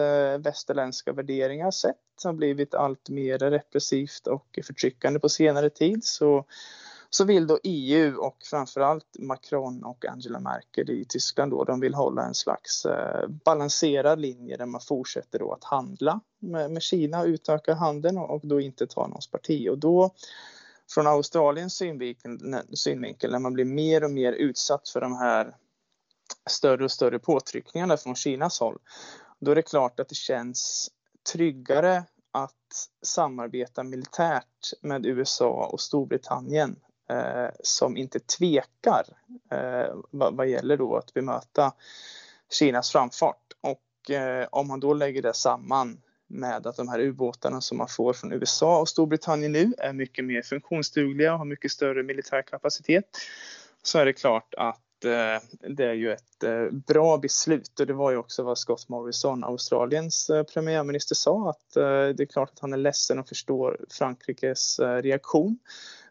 västerländska 0.42 1.12
värderingar 1.12 1.70
sett 1.70 1.96
har 2.24 2.32
blivit 2.32 2.74
allt 2.74 3.08
mer 3.08 3.38
repressivt 3.38 4.26
och 4.26 4.58
förtryckande 4.66 5.20
på 5.20 5.28
senare 5.28 5.70
tid 5.70 6.04
så, 6.04 6.44
så 7.10 7.24
vill 7.24 7.46
då 7.46 7.58
EU 7.62 8.16
och 8.18 8.36
framförallt 8.50 9.18
Macron 9.18 9.84
och 9.84 10.04
Angela 10.06 10.40
Merkel 10.40 10.90
i 10.90 11.04
Tyskland 11.08 11.52
då, 11.52 11.64
de 11.64 11.80
vill 11.80 11.94
hålla 11.94 12.22
en 12.22 12.34
slags 12.34 12.84
eh, 12.86 13.28
balanserad 13.28 14.20
linje 14.20 14.56
där 14.56 14.66
man 14.66 14.80
fortsätter 14.80 15.38
då 15.38 15.52
att 15.52 15.64
handla 15.64 16.20
med, 16.38 16.70
med 16.70 16.82
Kina 16.82 17.20
och 17.20 17.26
utökar 17.26 17.74
handeln 17.74 18.18
och, 18.18 18.30
och 18.30 18.40
då 18.44 18.60
inte 18.60 18.86
ta 18.86 19.06
någons 19.06 19.30
parti. 19.30 19.68
Och 19.70 19.78
då 19.78 20.10
från 20.94 21.06
Australiens 21.06 21.74
synvinkel, 21.74 22.38
synvinkel 22.74 23.30
när 23.30 23.38
man 23.38 23.52
blir 23.52 23.64
mer 23.64 24.04
och 24.04 24.10
mer 24.10 24.32
utsatt 24.32 24.88
för 24.88 25.00
de 25.00 25.16
här 25.16 25.56
större 26.50 26.84
och 26.84 26.90
större 26.90 27.18
påtryckningarna 27.18 27.96
från 27.96 28.14
Kinas 28.14 28.60
håll, 28.60 28.78
då 29.40 29.50
är 29.50 29.54
det 29.54 29.62
klart 29.62 30.00
att 30.00 30.08
det 30.08 30.14
känns 30.14 30.90
tryggare 31.32 32.04
att 32.32 32.88
samarbeta 33.02 33.82
militärt 33.82 34.72
med 34.80 35.06
USA 35.06 35.68
och 35.72 35.80
Storbritannien 35.80 36.76
eh, 37.10 37.50
som 37.60 37.96
inte 37.96 38.20
tvekar 38.20 39.04
eh, 39.50 39.94
vad, 40.10 40.36
vad, 40.36 40.48
gäller 40.48 40.76
då 40.76 40.96
att 40.96 41.14
bemöta 41.14 41.72
Kinas 42.58 42.92
framfart. 42.92 43.52
Och 43.60 44.10
eh, 44.10 44.46
om 44.50 44.68
man 44.68 44.80
då 44.80 44.94
lägger 44.94 45.22
det 45.22 45.34
samman 45.34 46.02
med 46.26 46.66
att 46.66 46.76
de 46.76 46.88
här 46.88 47.00
ubåtarna 47.00 47.60
som 47.60 47.78
man 47.78 47.88
får 47.88 48.12
från 48.12 48.32
USA 48.32 48.80
och 48.80 48.88
Storbritannien 48.88 49.52
nu 49.52 49.74
är 49.78 49.92
mycket 49.92 50.24
mer 50.24 50.42
funktionsdugliga 50.42 51.32
och 51.32 51.38
har 51.38 51.44
mycket 51.44 51.72
större 51.72 52.02
militär 52.02 52.42
kapacitet 52.42 53.04
så 53.82 53.98
är 53.98 54.04
det 54.04 54.12
klart 54.12 54.54
att 54.56 54.80
Eh, 55.04 55.40
det 55.76 55.84
är 55.84 55.92
ju 55.92 56.12
ett 56.12 56.42
eh, 56.44 56.64
bra 56.70 57.18
beslut 57.18 57.80
och 57.80 57.86
det 57.86 57.92
var 57.92 58.10
ju 58.10 58.16
också 58.16 58.42
vad 58.42 58.58
Scott 58.58 58.88
Morrison, 58.88 59.44
Australiens 59.44 60.30
eh, 60.30 60.42
premiärminister, 60.42 61.14
sa 61.14 61.50
att 61.50 61.74
det 62.16 62.20
är 62.20 62.26
klart 62.26 62.50
att 62.52 62.60
han 62.60 62.72
är 62.72 62.76
ledsen 62.76 63.18
och 63.18 63.28
förstår 63.28 63.80
Frankrikes 63.90 64.80
reaktion. 64.80 65.58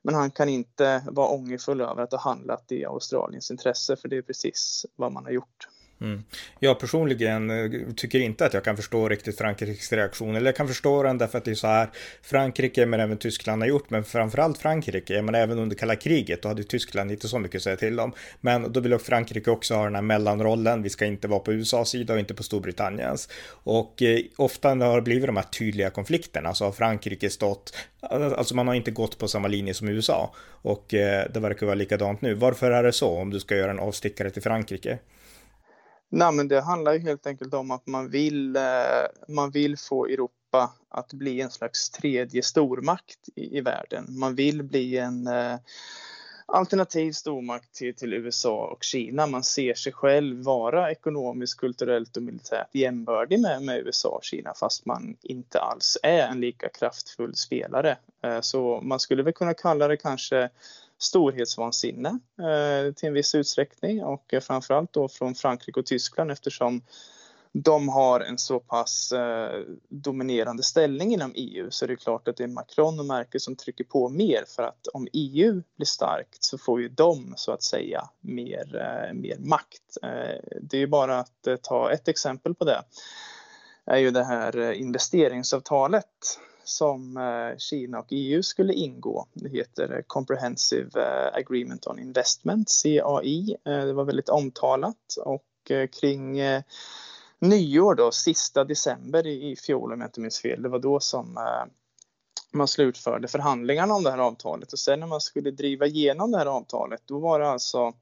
Men 0.01 0.15
han 0.15 0.31
kan 0.31 0.49
inte 0.49 1.03
vara 1.11 1.27
ångerfull 1.27 1.81
över 1.81 2.03
att 2.03 2.11
ha 2.11 2.19
handlat 2.19 2.71
i 2.71 2.85
Australiens 2.85 3.51
intresse 3.51 3.95
för 3.95 4.07
det 4.07 4.17
är 4.17 4.21
precis 4.21 4.85
vad 4.95 5.11
man 5.11 5.25
har 5.25 5.31
gjort. 5.31 5.67
Mm. 6.01 6.23
Jag 6.59 6.79
personligen 6.79 7.49
eh, 7.49 7.93
tycker 7.95 8.19
inte 8.19 8.45
att 8.45 8.53
jag 8.53 8.63
kan 8.63 8.77
förstå 8.77 9.09
riktigt 9.09 9.37
Frankrikes 9.37 9.93
reaktion. 9.93 10.35
Eller 10.35 10.45
jag 10.45 10.55
kan 10.55 10.67
förstå 10.67 11.03
den 11.03 11.17
därför 11.17 11.37
att 11.37 11.45
det 11.45 11.51
är 11.51 11.55
så 11.55 11.67
här 11.67 11.89
Frankrike 12.21 12.85
men 12.85 12.99
även 12.99 13.17
Tyskland 13.17 13.61
har 13.61 13.69
gjort. 13.69 13.89
Men 13.89 14.03
framförallt 14.03 14.57
Frankrike, 14.57 15.21
men 15.21 15.35
även 15.35 15.59
under 15.59 15.75
kalla 15.75 15.95
kriget 15.95 16.41
då 16.41 16.47
hade 16.47 16.63
Tyskland 16.63 17.11
inte 17.11 17.27
så 17.27 17.39
mycket 17.39 17.55
att 17.55 17.63
säga 17.63 17.75
till 17.75 17.99
om. 17.99 18.13
Men 18.41 18.71
då 18.73 18.79
vill 18.79 18.97
Frankrike 18.97 19.51
också 19.51 19.75
ha 19.75 19.83
den 19.83 19.95
här 19.95 20.01
mellanrollen. 20.01 20.83
Vi 20.83 20.89
ska 20.89 21.05
inte 21.05 21.27
vara 21.27 21.39
på 21.39 21.53
USAs 21.53 21.89
sida 21.89 22.13
och 22.13 22.19
inte 22.19 22.33
på 22.33 22.43
Storbritanniens. 22.43 23.29
Och 23.49 24.01
eh, 24.01 24.19
ofta 24.35 24.73
när 24.73 24.85
det 24.85 24.91
har 24.91 25.01
blivit 25.01 25.25
de 25.25 25.37
här 25.37 25.43
tydliga 25.43 25.89
konflikterna 25.89 26.53
så 26.53 26.65
har 26.65 26.71
Frankrike 26.71 27.29
stått, 27.29 27.77
alltså 28.01 28.55
man 28.55 28.67
har 28.67 28.75
inte 28.75 28.91
gått 28.91 29.17
på 29.17 29.27
samma 29.27 29.47
linje 29.47 29.73
som 29.73 29.87
USA. 29.87 30.33
Och 30.61 30.93
eh, 30.93 31.25
det 31.33 31.39
verkar 31.39 31.65
vara 31.65 31.75
likadant 31.75 32.21
nu. 32.21 32.33
Varför 32.33 32.71
är 32.71 32.83
det 32.83 32.91
så 32.91 33.17
om 33.17 33.29
du 33.29 33.39
ska 33.39 33.55
göra 33.55 33.71
en 33.71 33.79
avstickare 33.79 34.29
till 34.29 34.41
Frankrike? 34.41 34.97
Nej, 36.13 36.31
men 36.31 36.47
det 36.47 36.61
handlar 36.61 36.93
ju 36.93 36.99
helt 36.99 37.27
enkelt 37.27 37.53
om 37.53 37.71
att 37.71 37.87
man 37.87 38.09
vill, 38.09 38.55
eh, 38.55 38.61
man 39.27 39.51
vill 39.51 39.77
få 39.77 40.05
Europa 40.05 40.71
att 40.89 41.13
bli 41.13 41.41
en 41.41 41.49
slags 41.51 41.89
tredje 41.89 42.43
stormakt 42.43 43.29
i, 43.35 43.57
i 43.57 43.61
världen. 43.61 44.05
Man 44.09 44.35
vill 44.35 44.63
bli 44.63 44.97
en 44.97 45.27
eh, 45.27 45.55
alternativ 46.45 47.11
stormakt 47.11 47.75
till, 47.75 47.95
till, 47.95 48.13
USA 48.13 48.67
och 48.67 48.83
Kina. 48.83 49.27
Man 49.27 49.43
ser 49.43 49.73
sig 49.73 49.93
själv 49.93 50.43
vara 50.43 50.91
ekonomiskt, 50.91 51.59
kulturellt 51.59 52.17
och 52.17 52.23
militärt 52.23 52.75
jämbördig 52.75 53.39
med, 53.39 53.61
med 53.61 53.77
USA 53.77 54.09
och 54.09 54.23
Kina 54.23 54.53
fast 54.53 54.85
man 54.85 55.15
inte 55.21 55.59
alls 55.59 55.97
är 56.03 56.27
en 56.27 56.41
lika 56.41 56.69
kraftfull 56.69 57.35
spelare. 57.35 57.97
Eh, 58.23 58.41
så 58.41 58.81
man 58.81 58.99
skulle 58.99 59.23
väl 59.23 59.33
kunna 59.33 59.53
kalla 59.53 59.87
det 59.87 59.97
kanske 59.97 60.49
storhetsvansinne 61.01 62.19
eh, 62.39 62.93
till 62.93 63.07
en 63.07 63.13
viss 63.13 63.35
utsträckning. 63.35 64.03
Och 64.03 64.33
eh, 64.33 64.39
framförallt 64.39 64.93
då 64.93 65.07
från 65.07 65.35
Frankrike 65.35 65.79
och 65.79 65.85
Tyskland 65.85 66.31
eftersom 66.31 66.81
de 67.53 67.89
har 67.89 68.19
en 68.19 68.37
så 68.37 68.59
pass 68.59 69.11
eh, 69.11 69.61
dominerande 69.89 70.63
ställning 70.63 71.13
inom 71.13 71.33
EU 71.35 71.71
så 71.71 71.85
är 71.85 71.89
det 71.89 71.95
klart 71.95 72.27
att 72.27 72.37
det 72.37 72.43
är 72.43 72.47
Macron 72.47 72.99
och 72.99 73.05
Merkel 73.05 73.41
som 73.41 73.55
trycker 73.55 73.83
på 73.83 74.09
mer 74.09 74.43
för 74.47 74.63
att 74.63 74.87
om 74.87 75.07
EU 75.13 75.61
blir 75.77 75.85
starkt 75.85 76.43
så 76.43 76.57
får 76.57 76.81
ju 76.81 76.89
de 76.89 77.33
så 77.37 77.51
att 77.51 77.63
säga 77.63 78.09
mer, 78.19 78.75
eh, 78.75 79.13
mer 79.13 79.37
makt. 79.39 79.97
Eh, 80.03 80.59
det 80.61 80.77
är 80.77 80.81
ju 80.81 80.87
bara 80.87 81.19
att 81.19 81.47
eh, 81.47 81.55
ta 81.55 81.91
ett 81.91 82.07
exempel 82.07 82.55
på 82.55 82.65
det. 82.65 82.81
Är 83.85 83.97
ju 83.97 84.11
det 84.11 84.23
här 84.23 84.57
eh, 84.57 84.81
investeringsavtalet 84.81 86.39
som 86.63 87.17
eh, 87.17 87.57
Kina 87.57 87.99
och 87.99 88.07
EU 88.09 88.43
skulle 88.43 88.73
ingå. 88.73 89.27
Det 89.33 89.49
heter 89.49 90.03
Comprehensive 90.07 91.01
eh, 91.01 91.37
Agreement 91.37 91.87
on 91.87 91.99
Investment, 91.99 92.69
CAI. 92.83 93.57
Eh, 93.65 93.85
det 93.85 93.93
var 93.93 94.03
väldigt 94.03 94.29
omtalat 94.29 95.17
och 95.25 95.45
kring 96.01 96.39
nyår 97.39 97.95
då, 97.95 98.11
sista 98.11 98.63
december 98.63 99.27
i 99.27 99.55
fjol 99.55 99.93
om 99.93 100.01
jag 100.01 100.07
inte 100.07 100.19
minns 100.19 100.39
fel, 100.39 100.61
det 100.61 100.69
var 100.69 100.79
då 100.79 100.99
som 100.99 101.39
man 102.51 102.67
slutförde 102.67 103.27
förhandlingarna 103.27 103.93
om 103.93 104.03
det 104.03 104.11
här 104.11 104.17
avtalet 104.17 104.73
och 104.73 104.79
sen 104.79 104.99
när 104.99 105.07
man 105.07 105.21
skulle 105.21 105.51
driva 105.51 105.85
igenom 105.85 106.31
det 106.31 106.37
här 106.37 106.45
avtalet 106.45 107.01
då 107.05 107.19
var 107.19 107.39
det 107.39 107.49
alltså 107.49 107.93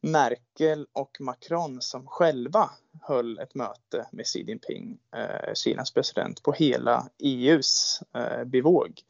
Merkel 0.00 0.86
och 0.92 1.16
Macron 1.20 1.82
som 1.82 2.06
själva 2.06 2.70
höll 3.02 3.38
ett 3.38 3.54
möte 3.54 4.06
med 4.12 4.26
Xi 4.26 4.44
Jinping, 4.48 4.98
eh, 5.16 5.54
Kinas 5.54 5.90
president, 5.90 6.42
på 6.42 6.52
hela 6.52 7.08
EUs 7.18 8.02
eh, 8.14 8.44
bevåg. 8.44 9.02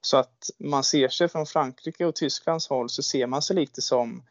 Så 0.00 0.16
att 0.16 0.50
man 0.58 0.84
ser 0.84 1.08
sig 1.08 1.28
från 1.28 1.46
Frankrike 1.46 2.04
och 2.04 2.14
Tysklands 2.14 2.68
håll 2.68 2.90
så 2.90 3.02
ser 3.02 3.26
man 3.26 3.42
sig 3.42 3.56
lite 3.56 3.82
som 3.82 4.22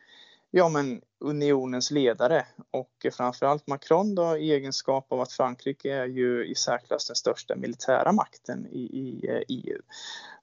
ja, 0.52 0.70
men 0.70 1.02
unionens 1.20 1.92
ledare 1.92 2.46
och 2.72 3.06
framförallt 3.14 3.68
Macron 3.68 4.16
då 4.16 4.38
i 4.38 4.52
egenskap 4.52 5.12
av 5.12 5.22
att 5.22 5.32
Frankrike 5.32 5.94
är 5.94 6.06
ju 6.06 6.46
i 6.46 6.56
särklass 6.56 7.08
den 7.08 7.16
största 7.16 7.56
militära 7.56 8.12
makten 8.12 8.68
i, 8.72 8.80
i 8.80 9.28
EU. 9.48 9.76
Eh, 9.78 9.82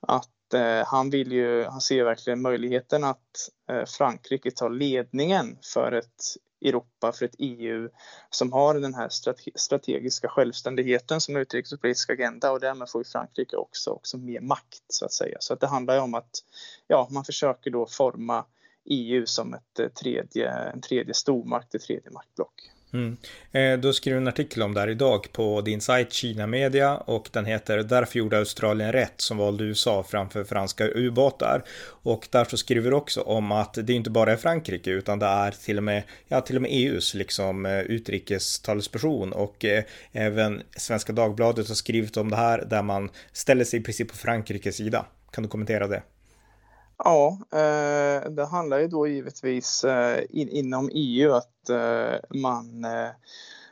att 0.00 0.30
Eh, 0.54 0.86
han 0.86 1.10
vill 1.10 1.32
ju, 1.32 1.64
han 1.64 1.80
ser 1.80 2.04
verkligen 2.04 2.42
möjligheten 2.42 3.04
att 3.04 3.50
eh, 3.70 3.84
Frankrike 3.84 4.50
tar 4.50 4.70
ledningen 4.70 5.58
för 5.74 5.92
ett 5.92 6.36
Europa, 6.64 7.12
för 7.12 7.24
ett 7.24 7.34
EU 7.38 7.88
som 8.30 8.52
har 8.52 8.74
den 8.74 8.94
här 8.94 9.08
strate 9.08 9.50
strategiska 9.54 10.28
självständigheten 10.28 11.20
som 11.20 11.36
utrikespolitisk 11.36 12.10
agenda 12.10 12.52
och 12.52 12.60
därmed 12.60 12.90
får 12.90 13.00
ju 13.00 13.04
Frankrike 13.04 13.56
också, 13.56 13.90
också 13.90 14.18
mer 14.18 14.40
makt 14.40 14.84
så 14.88 15.04
att 15.04 15.12
säga. 15.12 15.36
Så 15.40 15.54
att 15.54 15.60
det 15.60 15.66
handlar 15.66 15.94
ju 15.94 16.00
om 16.00 16.14
att 16.14 16.30
ja, 16.86 17.08
man 17.10 17.24
försöker 17.24 17.70
då 17.70 17.86
forma 17.86 18.44
EU 18.84 19.26
som 19.26 19.54
ett 19.54 19.78
eh, 19.78 19.88
tredje, 19.88 20.50
en 20.50 20.80
tredje 20.80 21.14
stormakt, 21.14 21.74
ett 21.74 21.82
tredje 21.82 22.10
maktblock. 22.10 22.70
Mm. 22.94 23.16
Eh, 23.52 23.80
du 23.80 23.92
skriver 23.92 24.16
en 24.16 24.28
artikel 24.28 24.62
om 24.62 24.74
det 24.74 24.80
här 24.80 24.88
idag 24.88 25.32
på 25.32 25.60
din 25.60 25.80
sajt 25.80 26.12
Kina 26.12 26.46
Media 26.46 26.96
och 26.96 27.28
den 27.32 27.44
heter 27.44 27.78
Därför 27.78 28.18
gjorde 28.18 28.38
Australien 28.38 28.92
rätt 28.92 29.14
som 29.16 29.36
valde 29.36 29.64
USA 29.64 30.02
framför 30.08 30.44
franska 30.44 30.88
ubåtar. 30.88 31.64
Och 31.86 32.28
där 32.30 32.44
så 32.44 32.56
skriver 32.56 32.90
du 32.90 32.96
också 32.96 33.20
om 33.20 33.52
att 33.52 33.74
det 33.82 33.92
inte 33.92 34.10
bara 34.10 34.32
är 34.32 34.36
Frankrike 34.36 34.90
utan 34.90 35.18
det 35.18 35.26
är 35.26 35.50
till 35.50 35.76
och 35.76 35.84
med, 35.84 36.02
ja, 36.28 36.40
till 36.40 36.56
och 36.56 36.62
med 36.62 36.70
EUs 36.70 37.14
liksom 37.14 37.66
eh, 37.66 37.80
utrikestalesperson 37.80 39.32
och 39.32 39.64
eh, 39.64 39.84
även 40.12 40.62
Svenska 40.76 41.12
Dagbladet 41.12 41.68
har 41.68 41.74
skrivit 41.74 42.16
om 42.16 42.30
det 42.30 42.36
här 42.36 42.64
där 42.70 42.82
man 42.82 43.10
ställer 43.32 43.64
sig 43.64 43.80
i 43.80 43.82
princip 43.82 44.08
på 44.08 44.16
Frankrikes 44.16 44.76
sida. 44.76 45.06
Kan 45.30 45.42
du 45.42 45.48
kommentera 45.48 45.86
det? 45.86 46.02
Ja, 46.98 47.38
eh, 47.52 48.30
det 48.30 48.46
handlar 48.50 48.78
ju 48.78 48.88
då 48.88 49.06
givetvis 49.06 49.84
eh, 49.84 50.24
inom 50.30 50.90
EU 50.92 51.32
att 51.32 51.68
eh, 51.68 52.38
man 52.40 52.84
eh, 52.84 53.10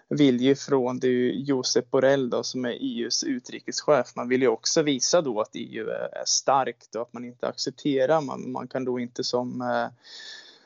vill 0.08 0.40
ju 0.40 0.54
från 0.54 0.98
det 0.98 1.06
är 1.06 1.30
Josep 1.30 1.90
Borrell 1.90 2.30
då, 2.30 2.42
som 2.42 2.64
är 2.64 2.78
EUs 2.80 3.24
utrikeschef, 3.24 4.16
man 4.16 4.28
vill 4.28 4.42
ju 4.42 4.48
också 4.48 4.82
visa 4.82 5.20
då 5.20 5.40
att 5.40 5.50
EU 5.54 5.88
är 5.88 6.24
starkt 6.26 6.94
och 6.94 7.02
att 7.02 7.12
man 7.12 7.24
inte 7.24 7.48
accepterar, 7.48 8.20
man, 8.20 8.52
man 8.52 8.68
kan 8.68 8.84
då 8.84 9.00
inte 9.00 9.24
som 9.24 9.60
eh, 9.60 9.88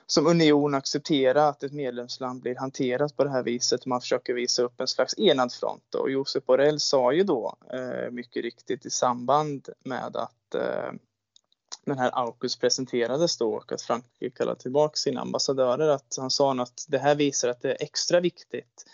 som 0.09 0.27
union 0.27 0.75
acceptera 0.75 1.49
att 1.49 1.63
ett 1.63 1.73
medlemsland 1.73 2.43
blir 2.43 2.57
hanterat 2.57 3.17
på 3.17 3.25
det 3.25 3.31
här 3.31 3.43
viset. 3.43 3.87
Man 3.87 4.01
försöker 4.01 4.35
visa 4.35 4.63
upp 4.63 4.81
en 4.81 4.87
slags 4.87 5.19
enad 5.19 5.53
front. 5.53 5.95
Och 5.95 6.11
Josep 6.11 6.47
Borrell 6.47 6.81
sa 6.81 7.13
ju 7.13 7.23
då 7.23 7.57
eh, 7.73 8.11
mycket 8.11 8.43
riktigt 8.43 8.87
i 8.87 8.91
samband 8.91 9.69
med 9.85 10.17
att 10.17 10.55
den 11.87 11.99
här 11.99 12.11
AUKUS 12.15 12.57
presenterades 12.57 13.37
då 13.37 13.55
och 13.55 13.73
att 13.73 13.83
Frankrike 13.83 14.37
kallade 14.37 14.61
tillbaka 14.61 14.97
sina 14.97 15.21
ambassadörer 15.21 15.89
att 15.89 16.17
han 16.19 16.31
sa 16.31 16.63
att 16.63 16.87
det 16.89 16.99
här 16.99 17.15
visar 17.15 17.49
att 17.49 17.63
det 17.63 17.71
är 17.71 17.83
extra 17.83 18.21
viktigt 18.21 18.85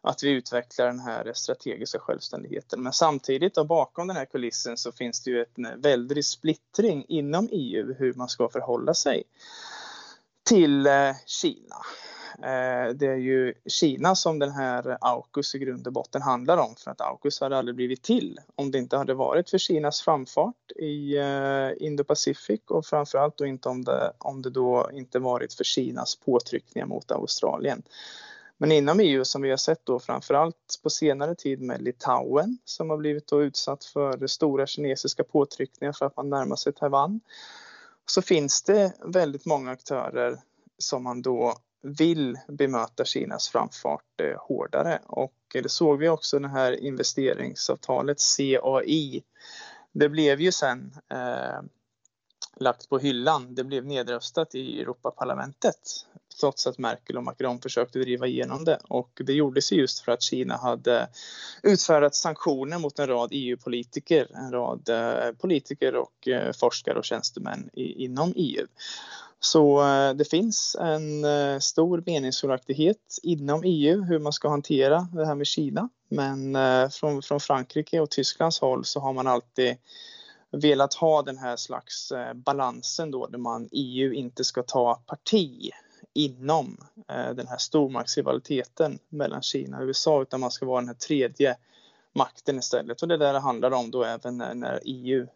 att 0.00 0.22
vi 0.22 0.30
utvecklar 0.30 0.86
den 0.86 1.00
här 1.00 1.32
strategiska 1.34 1.98
självständigheten. 1.98 2.82
Men 2.82 2.92
samtidigt 2.92 3.54
då, 3.54 3.64
bakom 3.64 4.06
den 4.06 4.16
här 4.16 4.24
kulissen 4.24 4.76
så 4.76 4.92
finns 4.92 5.22
det 5.22 5.30
ju 5.30 5.44
en 5.56 5.80
väldig 5.80 6.24
splittring 6.24 7.04
inom 7.08 7.48
EU 7.52 7.94
hur 7.98 8.14
man 8.14 8.28
ska 8.28 8.48
förhålla 8.48 8.94
sig 8.94 9.22
till 10.42 10.86
eh, 10.86 11.12
Kina. 11.26 11.76
Eh, 12.38 12.94
det 12.94 13.06
är 13.06 13.16
ju 13.16 13.54
Kina 13.66 14.14
som 14.14 14.38
den 14.38 14.50
här 14.50 14.98
AUKUS 15.00 15.54
i 15.54 15.58
grund 15.58 15.86
och 15.86 15.92
botten 15.92 16.22
handlar 16.22 16.56
om 16.56 16.74
för 16.76 16.90
att 16.90 17.00
AUKUS 17.00 17.40
hade 17.40 17.58
aldrig 17.58 17.76
blivit 17.76 18.02
till 18.02 18.40
om 18.54 18.70
det 18.70 18.78
inte 18.78 18.96
hade 18.96 19.14
varit 19.14 19.50
för 19.50 19.58
Kinas 19.58 20.00
framfart 20.00 20.70
i 20.76 21.16
eh, 21.16 21.86
Indo-Pacific 21.86 22.60
och 22.68 22.86
framförallt 22.86 23.36
då 23.36 23.46
inte 23.46 23.68
om 23.68 23.84
det, 23.84 24.12
om 24.18 24.42
det 24.42 24.50
då 24.50 24.90
inte 24.92 25.18
varit 25.18 25.54
för 25.54 25.64
Kinas 25.64 26.16
påtryckningar 26.16 26.86
mot 26.86 27.10
Australien. 27.10 27.82
Men 28.58 28.72
inom 28.72 29.00
EU 29.00 29.24
som 29.24 29.42
vi 29.42 29.50
har 29.50 29.56
sett 29.56 29.86
då 29.86 29.98
framförallt 29.98 30.80
på 30.82 30.90
senare 30.90 31.34
tid 31.34 31.60
med 31.60 31.82
Litauen 31.82 32.58
som 32.64 32.90
har 32.90 32.96
blivit 32.96 33.26
då 33.26 33.42
utsatt 33.42 33.84
för 33.84 34.26
stora 34.26 34.66
kinesiska 34.66 35.24
påtryckningar 35.24 35.92
för 35.92 36.06
att 36.06 36.16
man 36.16 36.30
närmar 36.30 36.56
sig 36.56 36.72
Taiwan 36.72 37.20
så 38.06 38.22
finns 38.22 38.62
det 38.62 38.92
väldigt 39.04 39.46
många 39.46 39.70
aktörer 39.70 40.38
som 40.78 41.02
man 41.02 41.22
då 41.22 41.54
vill 41.82 42.38
bemöta 42.48 43.04
Kinas 43.04 43.48
framfart 43.48 44.20
eh, 44.20 44.38
hårdare. 44.38 45.00
Och 45.06 45.34
eh, 45.54 45.62
det 45.62 45.68
såg 45.68 45.98
vi 45.98 46.08
också 46.08 46.38
det 46.38 46.48
här 46.48 46.84
investeringsavtalet 46.84 48.18
CAI. 48.36 49.22
Det 49.92 50.08
blev 50.08 50.40
ju 50.40 50.52
sen 50.52 50.94
eh, 51.10 51.62
lagt 52.56 52.88
på 52.88 52.98
hyllan. 52.98 53.54
Det 53.54 53.64
blev 53.64 53.86
nedröstat 53.86 54.54
i 54.54 54.80
Europaparlamentet 54.80 56.06
trots 56.40 56.66
att 56.66 56.78
Merkel 56.78 57.16
och 57.16 57.24
Macron 57.24 57.60
försökte 57.60 57.98
driva 57.98 58.26
igenom 58.26 58.64
det. 58.64 58.78
Och 58.88 59.10
det 59.26 59.32
gjordes 59.32 59.72
just 59.72 60.00
för 60.00 60.12
att 60.12 60.22
Kina 60.22 60.56
hade 60.56 61.08
utfärdat 61.62 62.14
sanktioner 62.14 62.78
mot 62.78 62.98
en 62.98 63.06
rad 63.06 63.28
EU-politiker, 63.32 64.26
en 64.34 64.52
rad 64.52 64.88
eh, 64.88 65.32
politiker 65.32 65.94
och 65.94 66.28
eh, 66.28 66.52
forskare 66.52 66.98
och 66.98 67.04
tjänstemän 67.04 67.70
i, 67.72 68.04
inom 68.04 68.32
EU. 68.36 68.66
Så 69.42 69.82
eh, 69.82 70.14
det 70.14 70.24
finns 70.24 70.76
en 70.80 71.24
eh, 71.24 71.58
stor 71.58 72.02
meningsskiljaktighet 72.06 73.18
inom 73.22 73.62
EU 73.64 74.02
hur 74.02 74.18
man 74.18 74.32
ska 74.32 74.48
hantera 74.48 75.08
det 75.12 75.26
här 75.26 75.34
med 75.34 75.46
Kina. 75.46 75.88
Men 76.08 76.56
eh, 76.56 76.88
från, 76.88 77.22
från 77.22 77.40
Frankrike 77.40 78.00
och 78.00 78.10
Tysklands 78.10 78.60
håll 78.60 78.84
så 78.84 79.00
har 79.00 79.12
man 79.12 79.26
alltid 79.26 79.76
velat 80.52 80.94
ha 80.94 81.22
den 81.22 81.38
här 81.38 81.56
slags 81.56 82.12
balansen 82.34 83.10
då 83.10 83.26
där 83.26 83.38
man 83.38 83.68
EU 83.72 84.12
inte 84.12 84.44
ska 84.44 84.62
ta 84.62 84.94
parti 85.06 85.70
inom 86.14 86.76
den 87.06 87.46
här 87.46 87.58
stormaktsrivaliteten 87.58 88.98
mellan 89.08 89.42
Kina 89.42 89.78
och 89.78 89.82
USA 89.82 90.22
utan 90.22 90.40
man 90.40 90.50
ska 90.50 90.66
vara 90.66 90.80
den 90.80 90.88
här 90.88 90.94
tredje 90.94 91.56
makten 92.14 92.58
istället. 92.58 93.02
Och 93.02 93.08
det 93.08 93.14
är 93.14 93.18
det 93.18 93.32
det 93.32 93.38
handlar 93.38 93.70
om 93.70 93.90
då 93.90 94.04
även 94.04 94.38
när, 94.38 94.54
när 94.54 94.80
EU 94.84 95.26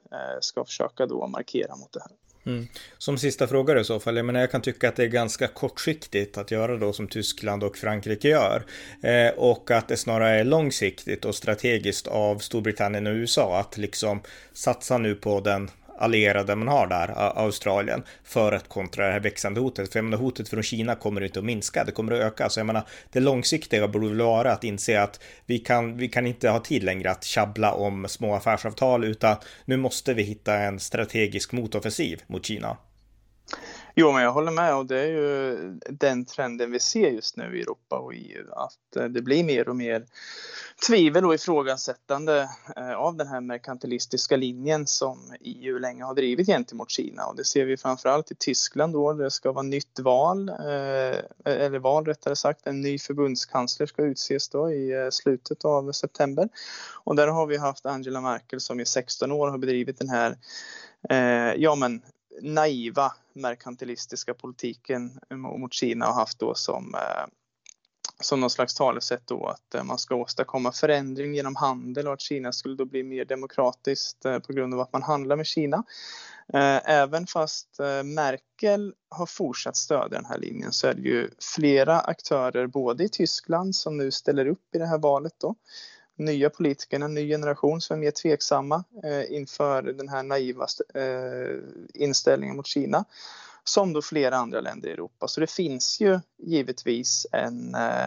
ska 0.41 0.65
försöka 0.65 1.07
då 1.07 1.27
markera 1.27 1.77
mot 1.77 1.93
det 1.93 2.01
här. 2.01 2.11
Mm. 2.47 2.69
Som 2.99 3.19
sista 3.19 3.47
fråga 3.47 3.81
i 3.81 3.85
så 3.85 4.01
fall, 4.01 4.17
jag 4.17 4.27
menar 4.27 4.41
jag 4.41 4.51
kan 4.51 4.63
tycka 4.63 4.89
att 4.89 4.97
det 4.97 5.03
är 5.03 5.09
ganska 5.09 5.49
kortsiktigt 5.49 6.39
att 6.39 6.51
göra 6.51 6.77
då 6.77 6.93
som 6.93 7.09
Tyskland 7.09 7.65
och 7.65 7.77
Frankrike 7.77 8.29
gör. 8.29 8.63
Eh, 9.03 9.29
och 9.37 9.71
att 9.71 9.89
det 9.89 9.97
snarare 9.97 10.41
är 10.41 10.45
långsiktigt 10.45 11.25
och 11.25 11.35
strategiskt 11.35 12.07
av 12.07 12.39
Storbritannien 12.39 13.07
och 13.07 13.13
USA 13.13 13.61
att 13.61 13.79
liksom 13.79 14.21
satsa 14.53 14.99
nu 14.99 15.15
på 15.15 15.41
den 15.41 15.71
allierade 15.99 16.57
man 16.57 16.69
har 16.69 16.87
där, 16.87 17.39
Australien, 17.39 18.03
för 18.25 18.53
att 18.53 18.69
kontra 18.69 19.07
det 19.07 19.13
här 19.13 19.21
växande 19.21 19.61
hotet. 19.61 19.93
För 19.93 19.99
jag 19.99 20.05
menar, 20.05 20.19
hotet 20.19 20.49
från 20.49 20.63
Kina 20.63 20.95
kommer 20.95 21.21
inte 21.21 21.39
att 21.39 21.45
minska, 21.45 21.85
det 21.85 21.93
kommer 21.93 22.13
att 22.13 22.21
öka. 22.21 22.49
Så 22.49 22.61
jag 22.61 22.67
menar, 22.67 22.83
det 23.13 23.21
långsiktiga 23.21 23.89
borde 23.89 24.09
väl 24.09 24.21
vara 24.21 24.53
att 24.53 24.65
inse 24.65 25.03
att 25.03 25.21
vi 25.47 25.59
kan, 25.59 25.97
vi 25.97 26.09
kan 26.09 26.27
inte 26.27 26.49
ha 26.49 26.61
tid 26.61 26.83
längre 26.85 27.11
att 27.11 27.25
tjabbla 27.25 27.73
om 27.73 28.09
små 28.09 28.35
affärsavtal, 28.35 29.05
utan 29.05 29.37
nu 29.65 29.77
måste 29.77 30.15
vi 30.15 30.23
hitta 30.23 30.55
en 30.59 30.81
strategisk 30.81 31.53
motoffensiv 31.53 32.23
mot 32.27 32.47
Kina. 32.47 32.77
Jo, 33.97 34.13
men 34.13 34.23
jag 34.23 34.33
håller 34.33 34.53
med 34.53 34.77
och 34.77 34.87
det 34.87 34.99
är 34.99 35.07
ju 35.07 35.57
den 35.89 36.25
trenden 36.25 36.71
vi 36.71 36.81
ser 36.81 37.11
just 37.11 37.37
nu 37.37 37.59
i 37.59 37.63
Europa 37.63 37.99
och 37.99 38.15
EU, 38.15 38.51
att 38.53 38.97
eh, 38.97 39.05
det 39.05 39.23
blir 39.23 39.45
mer 39.45 39.69
och 39.69 39.77
mer 39.77 40.07
tvivel 40.87 41.25
och 41.25 41.35
ifrågasättande 41.35 42.49
eh, 42.77 42.95
av 42.95 43.17
den 43.17 43.27
här 43.27 43.41
merkantilistiska 43.41 44.37
linjen 44.37 44.87
som 44.87 45.35
EU 45.41 45.79
länge 45.79 46.05
har 46.05 46.15
drivit 46.15 46.47
gentemot 46.47 46.91
Kina. 46.91 47.27
Och 47.27 47.37
det 47.37 47.45
ser 47.45 47.65
vi 47.65 47.77
framförallt 47.77 48.31
i 48.31 48.35
Tyskland 48.35 48.93
då 48.93 49.13
det 49.13 49.31
ska 49.31 49.53
vara 49.53 49.63
nytt 49.63 49.99
val, 49.99 50.49
eh, 50.49 51.19
eller 51.45 51.79
val 51.79 52.05
rättare 52.05 52.37
sagt, 52.37 52.67
en 52.67 52.81
ny 52.81 52.99
förbundskansler 52.99 53.87
ska 53.87 54.03
utses 54.03 54.49
då 54.49 54.73
i 54.73 55.09
slutet 55.13 55.65
av 55.65 55.93
september. 55.93 56.49
Och 57.05 57.17
där 57.17 57.29
har 57.29 57.47
vi 57.47 57.57
haft 57.57 57.87
Angela 57.87 58.21
Merkel 58.21 58.61
som 58.61 58.81
i 58.81 58.87
16 58.87 59.33
år 59.33 59.49
har 59.49 59.59
bedrivit 59.59 59.99
den 59.99 60.09
här 60.09 60.37
ja 61.57 61.75
men 61.75 62.03
naiva 62.43 63.13
merkantilistiska 63.33 64.35
politiken 64.35 65.21
mot 65.31 65.73
Kina 65.73 66.07
har 66.07 66.15
haft 66.15 66.39
då 66.39 66.55
som 66.55 66.95
eh, 66.95 67.27
som 68.21 68.41
någon 68.41 68.51
slags 68.51 68.75
talesätt 68.75 69.27
då 69.27 69.47
att 69.47 69.75
eh, 69.75 69.85
man 69.85 69.99
ska 69.99 70.15
åstadkomma 70.15 70.73
förändring 70.73 71.35
genom 71.35 71.57
handel 71.57 72.07
och 72.07 72.13
att 72.13 72.21
Kina 72.21 72.53
skulle 72.53 72.77
då 72.77 72.85
bli 72.85 73.03
mer 73.03 73.25
demokratiskt 73.25 74.25
eh, 74.25 74.39
på 74.39 74.53
grund 74.53 74.75
av 74.75 74.81
att 74.81 74.93
man 74.93 75.03
handlar 75.03 75.37
med 75.37 75.47
Kina. 75.47 75.85
Även 76.85 77.27
fast 77.27 77.79
Merkel 78.05 78.95
har 79.09 79.27
fortsatt 79.27 79.77
stödja 79.77 80.09
den 80.09 80.25
här 80.25 80.39
linjen 80.39 80.73
så 80.73 80.87
är 80.87 80.95
det 80.95 81.03
ju 81.03 81.31
flera 81.57 82.01
aktörer 82.01 82.67
både 82.67 83.05
i 83.05 83.09
Tyskland 83.09 83.77
som 83.77 83.97
nu 83.97 84.11
ställer 84.11 84.47
upp 84.47 84.75
i 84.75 84.79
det 84.79 84.87
här 84.87 84.99
valet 84.99 85.35
då 85.39 85.55
nya 86.17 86.51
politikerna, 86.51 87.05
en 87.05 87.15
ny 87.15 87.29
generation 87.29 87.81
som 87.81 87.97
är 87.97 88.01
mer 88.01 88.11
tveksamma 88.11 88.85
eh, 89.05 89.33
inför 89.33 89.83
den 89.83 90.09
här 90.09 90.23
naiva 90.23 90.67
eh, 90.95 91.59
inställningen 91.95 92.57
mot 92.57 92.67
Kina 92.67 93.05
som 93.65 93.93
då 93.93 94.03
flera 94.03 94.37
andra 94.37 94.61
länder 94.61 94.89
i 94.89 94.93
Europa. 94.93 95.29
Så 95.29 95.41
det 95.41 95.51
finns 95.51 96.01
ju 96.01 96.21
givetvis 96.39 97.27
en 97.33 97.75
eh, 97.75 98.07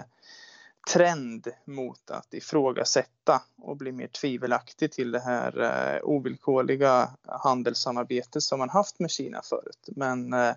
trend 0.93 1.47
mot 1.65 2.11
att 2.11 2.33
ifrågasätta 2.33 3.41
och 3.61 3.77
bli 3.77 3.91
mer 3.91 4.07
tvivelaktig 4.07 4.91
till 4.91 5.11
det 5.11 5.19
här 5.19 5.61
eh, 5.61 6.03
ovillkorliga 6.03 7.09
handelssamarbetet 7.27 8.43
som 8.43 8.59
man 8.59 8.69
haft 8.69 8.99
med 8.99 9.11
Kina 9.11 9.41
förut. 9.41 9.87
Men 9.87 10.33
eh, 10.33 10.55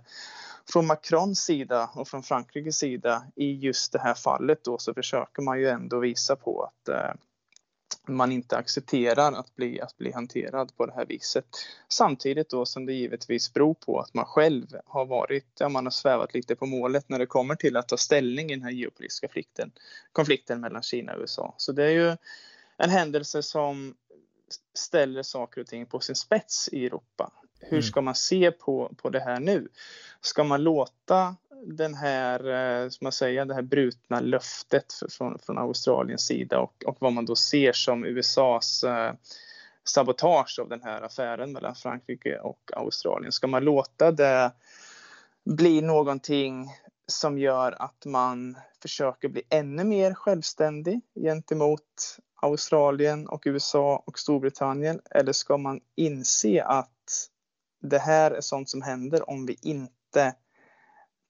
från 0.72 0.86
Macrons 0.86 1.40
sida 1.40 1.90
och 1.94 2.08
från 2.08 2.22
Frankrikes 2.22 2.76
sida 2.76 3.24
i 3.36 3.52
just 3.52 3.92
det 3.92 4.00
här 4.00 4.14
fallet 4.14 4.64
då 4.64 4.78
så 4.78 4.94
försöker 4.94 5.42
man 5.42 5.58
ju 5.58 5.68
ändå 5.68 5.98
visa 5.98 6.36
på 6.36 6.62
att 6.62 6.88
eh, 6.88 7.12
man 8.06 8.32
inte 8.32 8.56
accepterar 8.56 9.32
att 9.32 9.56
bli, 9.56 9.80
att 9.80 9.96
bli 9.96 10.12
hanterad 10.12 10.76
på 10.76 10.86
det 10.86 10.92
här 10.92 11.06
viset. 11.06 11.46
Samtidigt 11.88 12.50
då 12.50 12.66
som 12.66 12.86
det 12.86 12.92
givetvis 12.92 13.52
beror 13.52 13.74
på 13.74 14.00
att 14.00 14.14
man 14.14 14.24
själv 14.24 14.66
har 14.86 15.06
varit, 15.06 15.46
ja, 15.58 15.68
man 15.68 15.86
har 15.86 15.90
svävat 15.90 16.34
lite 16.34 16.56
på 16.56 16.66
målet 16.66 17.08
när 17.08 17.18
det 17.18 17.26
kommer 17.26 17.54
till 17.54 17.76
att 17.76 17.88
ta 17.88 17.96
ställning 17.96 18.50
i 18.50 18.54
den 18.54 18.64
här 18.64 18.70
geopolitiska 18.70 19.26
konflikten, 19.26 19.72
konflikten 20.12 20.60
mellan 20.60 20.82
Kina 20.82 21.12
och 21.12 21.20
USA. 21.20 21.54
Så 21.56 21.72
det 21.72 21.84
är 21.84 21.90
ju 21.90 22.16
en 22.76 22.90
händelse 22.90 23.42
som 23.42 23.94
ställer 24.74 25.22
saker 25.22 25.60
och 25.60 25.66
ting 25.66 25.86
på 25.86 26.00
sin 26.00 26.16
spets 26.16 26.68
i 26.72 26.86
Europa. 26.86 27.32
Hur 27.60 27.72
mm. 27.72 27.82
ska 27.82 28.00
man 28.00 28.14
se 28.14 28.50
på, 28.50 28.94
på 28.96 29.10
det 29.10 29.20
här 29.20 29.40
nu? 29.40 29.68
Ska 30.20 30.44
man 30.44 30.62
låta 30.62 31.36
den 31.64 31.94
här, 31.94 32.48
eh, 32.48 32.88
som 32.88 33.04
man 33.04 33.12
säger, 33.12 33.44
det 33.44 33.54
här 33.54 33.62
brutna 33.62 34.20
löftet 34.20 34.86
från, 35.10 35.38
från 35.38 35.58
Australiens 35.58 36.26
sida 36.26 36.58
och, 36.58 36.84
och 36.86 36.96
vad 37.00 37.12
man 37.12 37.24
då 37.24 37.36
ser 37.36 37.72
som 37.72 38.04
USAs 38.04 38.84
eh, 38.84 39.12
sabotage 39.84 40.58
av 40.62 40.68
den 40.68 40.82
här 40.82 41.02
affären 41.02 41.52
mellan 41.52 41.74
Frankrike 41.74 42.38
och 42.38 42.70
Australien. 42.76 43.32
Ska 43.32 43.46
man 43.46 43.64
låta 43.64 44.12
det 44.12 44.52
bli 45.44 45.80
någonting 45.80 46.68
som 47.06 47.38
gör 47.38 47.82
att 47.82 48.06
man 48.06 48.58
försöker 48.82 49.28
bli 49.28 49.42
ännu 49.48 49.84
mer 49.84 50.14
självständig 50.14 51.00
gentemot 51.14 52.16
Australien 52.42 53.28
och 53.28 53.42
USA 53.46 54.02
och 54.06 54.18
Storbritannien? 54.18 55.00
Eller 55.10 55.32
ska 55.32 55.56
man 55.56 55.80
inse 55.96 56.64
att 56.64 57.28
det 57.82 57.98
här 57.98 58.30
är 58.30 58.40
sånt 58.40 58.68
som 58.68 58.82
händer 58.82 59.30
om 59.30 59.46
vi 59.46 59.56
inte 59.62 60.34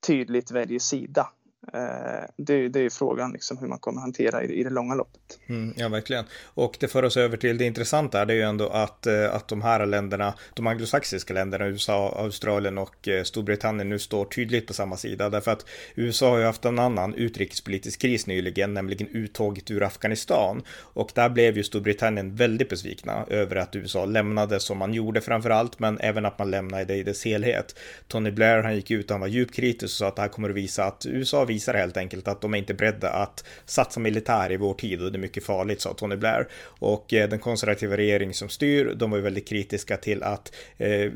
tydligt 0.00 0.50
väljer 0.50 0.78
sida. 0.78 1.28
Eh, 1.74 2.24
det, 2.36 2.68
det 2.68 2.80
är 2.80 2.90
frågan 2.90 3.32
liksom 3.32 3.58
hur 3.58 3.66
man 3.66 3.78
kommer 3.78 4.00
hantera 4.00 4.44
i, 4.44 4.60
i 4.60 4.62
det 4.62 4.70
långa 4.70 4.94
loppet. 4.94 5.38
Mm, 5.46 5.74
ja, 5.76 5.88
verkligen. 5.88 6.24
Och 6.44 6.76
det 6.80 6.88
för 6.88 7.02
oss 7.02 7.16
över 7.16 7.36
till 7.36 7.58
det 7.58 7.64
intressanta, 7.64 8.24
det 8.24 8.32
är 8.32 8.36
ju 8.36 8.42
ändå 8.42 8.68
att, 8.68 9.06
eh, 9.06 9.34
att 9.34 9.48
de 9.48 9.62
här 9.62 9.86
länderna, 9.86 10.34
de 10.54 10.66
anglosaxiska 10.66 11.34
länderna, 11.34 11.66
USA, 11.66 12.14
Australien 12.18 12.78
och 12.78 13.08
eh, 13.08 13.22
Storbritannien 13.22 13.88
nu 13.88 13.98
står 13.98 14.24
tydligt 14.24 14.66
på 14.66 14.74
samma 14.74 14.96
sida. 14.96 15.30
Därför 15.30 15.50
att 15.50 15.66
USA 15.94 16.30
har 16.30 16.38
ju 16.38 16.44
haft 16.44 16.64
en 16.64 16.78
annan 16.78 17.14
utrikespolitisk 17.14 18.00
kris 18.00 18.26
nyligen, 18.26 18.74
nämligen 18.74 19.08
uttåget 19.08 19.70
ur 19.70 19.82
Afghanistan. 19.82 20.62
Och 20.70 21.10
där 21.14 21.28
blev 21.28 21.56
ju 21.56 21.64
Storbritannien 21.64 22.34
väldigt 22.34 22.68
besvikna 22.68 23.24
över 23.28 23.56
att 23.56 23.76
USA 23.76 24.04
lämnade 24.04 24.60
som 24.60 24.78
man 24.78 24.94
gjorde 24.94 25.20
framför 25.20 25.50
allt, 25.50 25.78
men 25.78 25.98
även 26.00 26.26
att 26.26 26.38
man 26.38 26.50
lämnade 26.50 26.84
det 26.84 26.96
i 26.96 27.02
dess 27.02 27.24
helhet. 27.24 27.78
Tony 28.08 28.30
Blair, 28.30 28.62
han 28.62 28.76
gick 28.76 28.90
ut 28.90 29.10
han 29.10 29.20
var 29.20 29.28
djupt 29.28 29.54
kritisk 29.54 29.84
och 29.84 29.90
sa 29.90 30.08
att 30.08 30.16
det 30.16 30.22
här 30.22 30.28
kommer 30.28 30.50
att 30.50 30.56
visa 30.56 30.84
att 30.84 31.06
USA 31.06 31.44
visar 31.44 31.59
helt 31.68 31.96
enkelt 31.96 32.28
att 32.28 32.40
de 32.40 32.54
är 32.54 32.58
inte 32.58 32.74
beredda 32.74 33.10
att 33.10 33.44
satsa 33.64 34.00
militär 34.00 34.52
i 34.52 34.56
vår 34.56 34.74
tid 34.74 35.02
och 35.02 35.12
det 35.12 35.18
är 35.18 35.20
mycket 35.20 35.44
farligt, 35.44 35.80
sa 35.80 35.94
Tony 35.94 36.16
Blair. 36.16 36.48
Och 36.64 37.14
eh, 37.14 37.28
den 37.28 37.38
konservativa 37.38 37.96
regering 37.96 38.34
som 38.34 38.48
styr, 38.48 38.94
de 38.96 39.10
var 39.10 39.18
ju 39.18 39.24
väldigt 39.24 39.48
kritiska 39.48 39.96
till 39.96 40.22
att, 40.22 40.52
eh, 40.78 41.12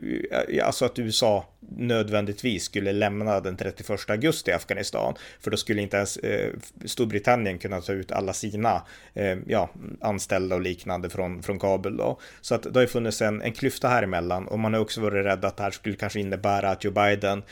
alltså 0.62 0.84
att 0.84 0.98
USA 0.98 1.46
nödvändigtvis 1.76 2.64
skulle 2.64 2.92
lämna 2.92 3.40
den 3.40 3.56
31 3.56 4.10
augusti 4.10 4.50
i 4.50 4.54
Afghanistan, 4.54 5.14
för 5.40 5.50
då 5.50 5.56
skulle 5.56 5.82
inte 5.82 5.96
ens 5.96 6.16
eh, 6.16 6.52
Storbritannien 6.84 7.58
kunna 7.58 7.80
ta 7.80 7.92
ut 7.92 8.12
alla 8.12 8.32
sina 8.32 8.82
eh, 9.14 9.38
ja, 9.46 9.70
anställda 10.00 10.54
och 10.54 10.60
liknande 10.60 11.10
från, 11.10 11.42
från 11.42 11.58
Kabul 11.58 11.96
då. 11.96 12.20
Så 12.40 12.54
att 12.54 12.62
det 12.62 12.74
har 12.74 12.80
ju 12.80 12.86
funnits 12.86 13.22
en, 13.22 13.42
en 13.42 13.52
klyfta 13.52 13.88
här 13.88 14.02
emellan 14.02 14.48
och 14.48 14.58
man 14.58 14.74
har 14.74 14.80
också 14.80 15.00
varit 15.00 15.24
rädd 15.24 15.44
att 15.44 15.56
det 15.56 15.62
här 15.62 15.70
skulle 15.70 15.96
kanske 15.96 16.20
innebära 16.20 16.70
att 16.70 16.84
Joe 16.84 16.92
Biden 16.92 17.42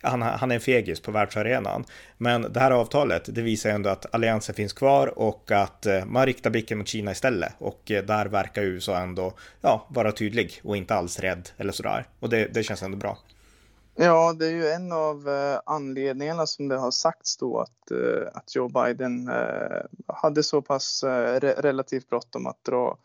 han, 0.00 0.22
han 0.22 0.50
är 0.50 0.54
en 0.54 0.60
fegis 0.60 1.00
på 1.00 1.10
världsarenan. 1.10 1.84
Men 2.18 2.52
det 2.52 2.60
här 2.60 2.70
avtalet, 2.70 3.34
det 3.34 3.42
visar 3.42 3.70
ändå 3.70 3.90
att 3.90 4.14
alliansen 4.14 4.54
finns 4.54 4.72
kvar 4.72 5.18
och 5.18 5.50
att 5.50 5.86
eh, 5.86 6.04
man 6.04 6.26
riktar 6.26 6.50
blicken 6.50 6.78
mot 6.78 6.88
Kina 6.88 7.12
istället. 7.12 7.52
Och 7.58 7.90
eh, 7.90 8.04
där 8.04 8.26
verkar 8.26 8.62
USA 8.62 8.98
ändå 8.98 9.32
ja, 9.60 9.86
vara 9.88 10.12
tydlig 10.12 10.60
och 10.64 10.76
inte 10.76 10.94
alls 10.94 11.20
rädd 11.20 11.48
eller 11.56 11.72
sådär. 11.72 12.04
Och 12.20 12.28
det, 12.28 12.54
det 12.54 12.62
känns 12.62 12.82
ändå 12.82 12.96
bra. 12.96 13.18
Ja, 13.96 14.32
det 14.32 14.46
är 14.46 14.50
ju 14.50 14.68
en 14.68 14.92
av 14.92 15.28
eh, 15.28 15.60
anledningarna 15.66 16.46
som 16.46 16.68
det 16.68 16.76
har 16.76 16.90
sagts 16.90 17.36
då 17.36 17.60
att, 17.60 17.90
eh, 17.90 18.28
att 18.34 18.54
Joe 18.54 18.68
Biden 18.68 19.28
eh, 19.28 19.80
hade 20.06 20.42
så 20.42 20.62
pass 20.62 21.04
relativt 21.40 22.08
bråttom 22.08 22.46
att 22.46 22.64
dra 22.64 22.98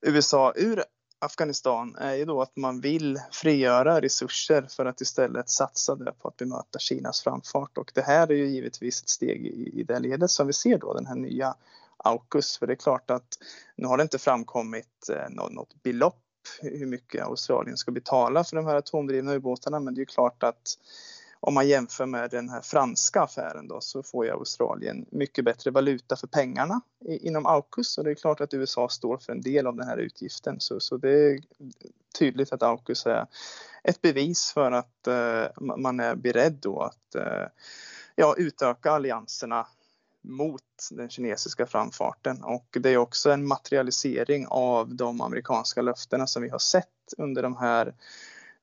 USA 0.00 0.52
ur 0.56 0.84
Afghanistan 1.18 1.96
är 1.96 2.14
ju 2.14 2.24
då 2.24 2.42
att 2.42 2.56
man 2.56 2.80
vill 2.80 3.20
frigöra 3.32 4.00
resurser 4.00 4.66
för 4.70 4.86
att 4.86 5.00
istället 5.00 5.50
satsa 5.50 5.94
det 5.94 6.12
på 6.12 6.28
att 6.28 6.36
bemöta 6.36 6.78
Kinas 6.78 7.22
framfart. 7.22 7.78
Och 7.78 7.92
det 7.94 8.02
här 8.02 8.30
är 8.30 8.34
ju 8.34 8.46
givetvis 8.46 9.02
ett 9.02 9.08
steg 9.08 9.46
i, 9.46 9.80
i 9.80 9.82
det 9.82 9.98
ledet 9.98 10.30
som 10.30 10.46
vi 10.46 10.52
ser 10.52 10.78
då, 10.78 10.94
den 10.94 11.06
här 11.06 11.14
nya 11.14 11.54
AUKUS. 11.96 12.58
För 12.58 12.66
det 12.66 12.72
är 12.72 12.76
klart 12.76 13.10
att 13.10 13.38
nu 13.76 13.86
har 13.86 13.96
det 13.96 14.02
inte 14.02 14.18
framkommit 14.18 15.08
eh, 15.12 15.30
något, 15.30 15.52
något 15.52 15.82
belopp 15.82 16.23
hur 16.60 16.86
mycket 16.86 17.22
Australien 17.22 17.76
ska 17.76 17.90
betala 17.90 18.44
för 18.44 18.56
de 18.56 18.66
här 18.66 18.74
atomdrivna 18.74 19.34
ubåtarna 19.34 19.80
men 19.80 19.94
det 19.94 19.98
är 19.98 20.02
ju 20.02 20.06
klart 20.06 20.42
att 20.42 20.78
om 21.46 21.54
man 21.54 21.68
jämför 21.68 22.06
med 22.06 22.30
den 22.30 22.48
här 22.48 22.60
franska 22.60 23.20
affären 23.20 23.68
då 23.68 23.80
så 23.80 24.02
får 24.02 24.24
ju 24.24 24.30
Australien 24.30 25.06
mycket 25.10 25.44
bättre 25.44 25.70
valuta 25.70 26.16
för 26.16 26.26
pengarna 26.26 26.80
inom 27.04 27.46
AUKUS 27.46 27.98
och 27.98 28.04
det 28.04 28.10
är 28.10 28.14
klart 28.14 28.40
att 28.40 28.54
USA 28.54 28.88
står 28.88 29.18
för 29.18 29.32
en 29.32 29.40
del 29.40 29.66
av 29.66 29.76
den 29.76 29.88
här 29.88 29.96
utgiften. 29.96 30.56
Så, 30.60 30.80
så 30.80 30.96
det 30.96 31.10
är 31.10 31.40
tydligt 32.18 32.52
att 32.52 32.62
AUKUS 32.62 33.06
är 33.06 33.26
ett 33.82 34.02
bevis 34.02 34.52
för 34.52 34.72
att 34.72 35.08
uh, 35.08 35.76
man 35.76 36.00
är 36.00 36.14
beredd 36.14 36.58
då 36.60 36.80
att 36.80 37.16
uh, 37.16 37.46
ja, 38.14 38.34
utöka 38.38 38.90
allianserna 38.90 39.66
mot 40.24 40.62
den 40.90 41.08
kinesiska 41.08 41.66
framfarten 41.66 42.44
och 42.44 42.76
det 42.80 42.90
är 42.90 42.96
också 42.96 43.30
en 43.30 43.46
materialisering 43.46 44.46
av 44.48 44.94
de 44.94 45.20
amerikanska 45.20 45.82
löftena 45.82 46.26
som 46.26 46.42
vi 46.42 46.48
har 46.48 46.58
sett 46.58 47.14
under 47.18 47.42
de 47.42 47.56
här 47.56 47.94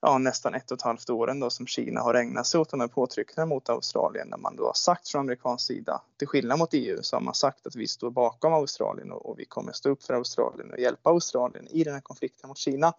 ja, 0.02 0.18
nästan 0.18 0.54
ett 0.54 0.70
och 0.70 0.78
ett 0.78 0.82
halvt 0.82 1.10
åren 1.10 1.40
då 1.40 1.50
som 1.50 1.66
Kina 1.66 2.00
har 2.00 2.14
ägnat 2.14 2.46
sig 2.46 2.60
åt 2.60 2.70
de 2.70 2.80
här 2.80 2.88
påtryckningarna 2.88 3.46
mot 3.54 3.68
Australien 3.68 4.28
när 4.28 4.38
man 4.38 4.56
då 4.56 4.66
har 4.66 4.72
sagt 4.72 5.08
från 5.08 5.20
amerikansk 5.20 5.66
sida, 5.66 6.02
till 6.18 6.28
skillnad 6.28 6.58
mot 6.58 6.68
EU, 6.72 6.98
så 7.02 7.16
har 7.16 7.20
man 7.20 7.34
sagt 7.34 7.66
att 7.66 7.76
vi 7.76 7.88
står 7.88 8.10
bakom 8.10 8.52
Australien 8.52 9.12
och, 9.12 9.30
och 9.30 9.38
vi 9.38 9.44
kommer 9.44 9.72
stå 9.72 9.88
upp 9.88 10.02
för 10.02 10.14
Australien 10.14 10.70
och 10.70 10.78
hjälpa 10.78 11.10
Australien 11.10 11.68
i 11.68 11.84
den 11.84 11.94
här 11.94 12.00
konflikten 12.00 12.48
mot 12.48 12.58
Kina. 12.58 12.92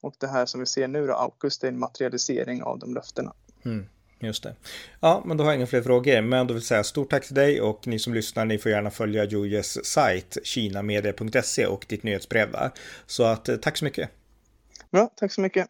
Och 0.00 0.14
det 0.18 0.26
här 0.26 0.46
som 0.46 0.60
vi 0.60 0.66
ser 0.66 0.88
nu 0.88 1.06
då, 1.06 1.14
AUKUS, 1.14 1.58
det 1.58 1.66
är 1.66 1.72
en 1.72 1.78
materialisering 1.78 2.62
av 2.62 2.78
de 2.78 2.94
löftena. 2.94 3.32
Mm. 3.64 3.86
Just 4.22 4.42
det. 4.42 4.54
Ja, 5.00 5.22
men 5.26 5.36
då 5.36 5.44
har 5.44 5.50
jag 5.50 5.56
inga 5.56 5.66
fler 5.66 5.82
frågor, 5.82 6.20
men 6.20 6.46
då 6.46 6.54
vill 6.54 6.62
säga 6.62 6.84
stort 6.84 7.10
tack 7.10 7.26
till 7.26 7.34
dig 7.34 7.60
och 7.60 7.86
ni 7.86 7.98
som 7.98 8.14
lyssnar, 8.14 8.44
ni 8.44 8.58
får 8.58 8.72
gärna 8.72 8.90
följa 8.90 9.24
Jojes 9.24 9.86
sajt 9.86 10.36
kinamedia.se 10.44 11.66
och 11.66 11.84
ditt 11.88 12.02
nyhetsbrev 12.02 12.52
där. 12.52 12.70
Så 13.06 13.24
att 13.24 13.48
eh, 13.48 13.56
tack 13.56 13.76
så 13.76 13.84
mycket. 13.84 14.10
Bra, 14.90 15.10
tack 15.16 15.32
så 15.32 15.40
mycket. 15.40 15.66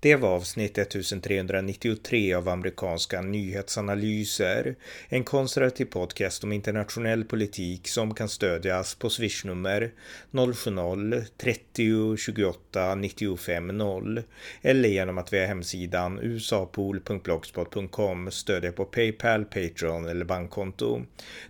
Det 0.00 0.16
var 0.16 0.28
avsnitt 0.28 0.78
1393 0.78 2.34
av 2.34 2.48
amerikanska 2.48 3.22
nyhetsanalyser. 3.22 4.76
En 5.08 5.24
konservativ 5.24 5.84
podcast 5.84 6.44
om 6.44 6.52
internationell 6.52 7.24
politik 7.24 7.88
som 7.88 8.14
kan 8.14 8.28
stödjas 8.28 8.94
på 8.94 9.10
swishnummer 9.10 9.92
070-30 10.32 12.16
28 12.16 12.94
95 12.94 13.66
0 13.66 14.22
eller 14.62 14.88
genom 14.88 15.18
att 15.18 15.32
via 15.32 15.46
hemsidan 15.46 16.18
usapool.blogspot.com 16.18 18.30
stödja 18.30 18.72
på 18.72 18.84
Paypal, 18.84 19.44
Patreon 19.44 20.08
eller 20.08 20.24
bankkonto. 20.24 21.02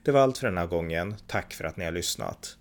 Det 0.03 0.11
var 0.11 0.21
allt 0.21 0.39
för 0.39 0.47
den 0.47 0.59
här 0.59 0.67
gången. 0.67 1.15
Tack 1.27 1.55
för 1.55 1.65
att 1.65 1.77
ni 1.77 1.85
har 1.85 1.93
lyssnat. 1.93 2.57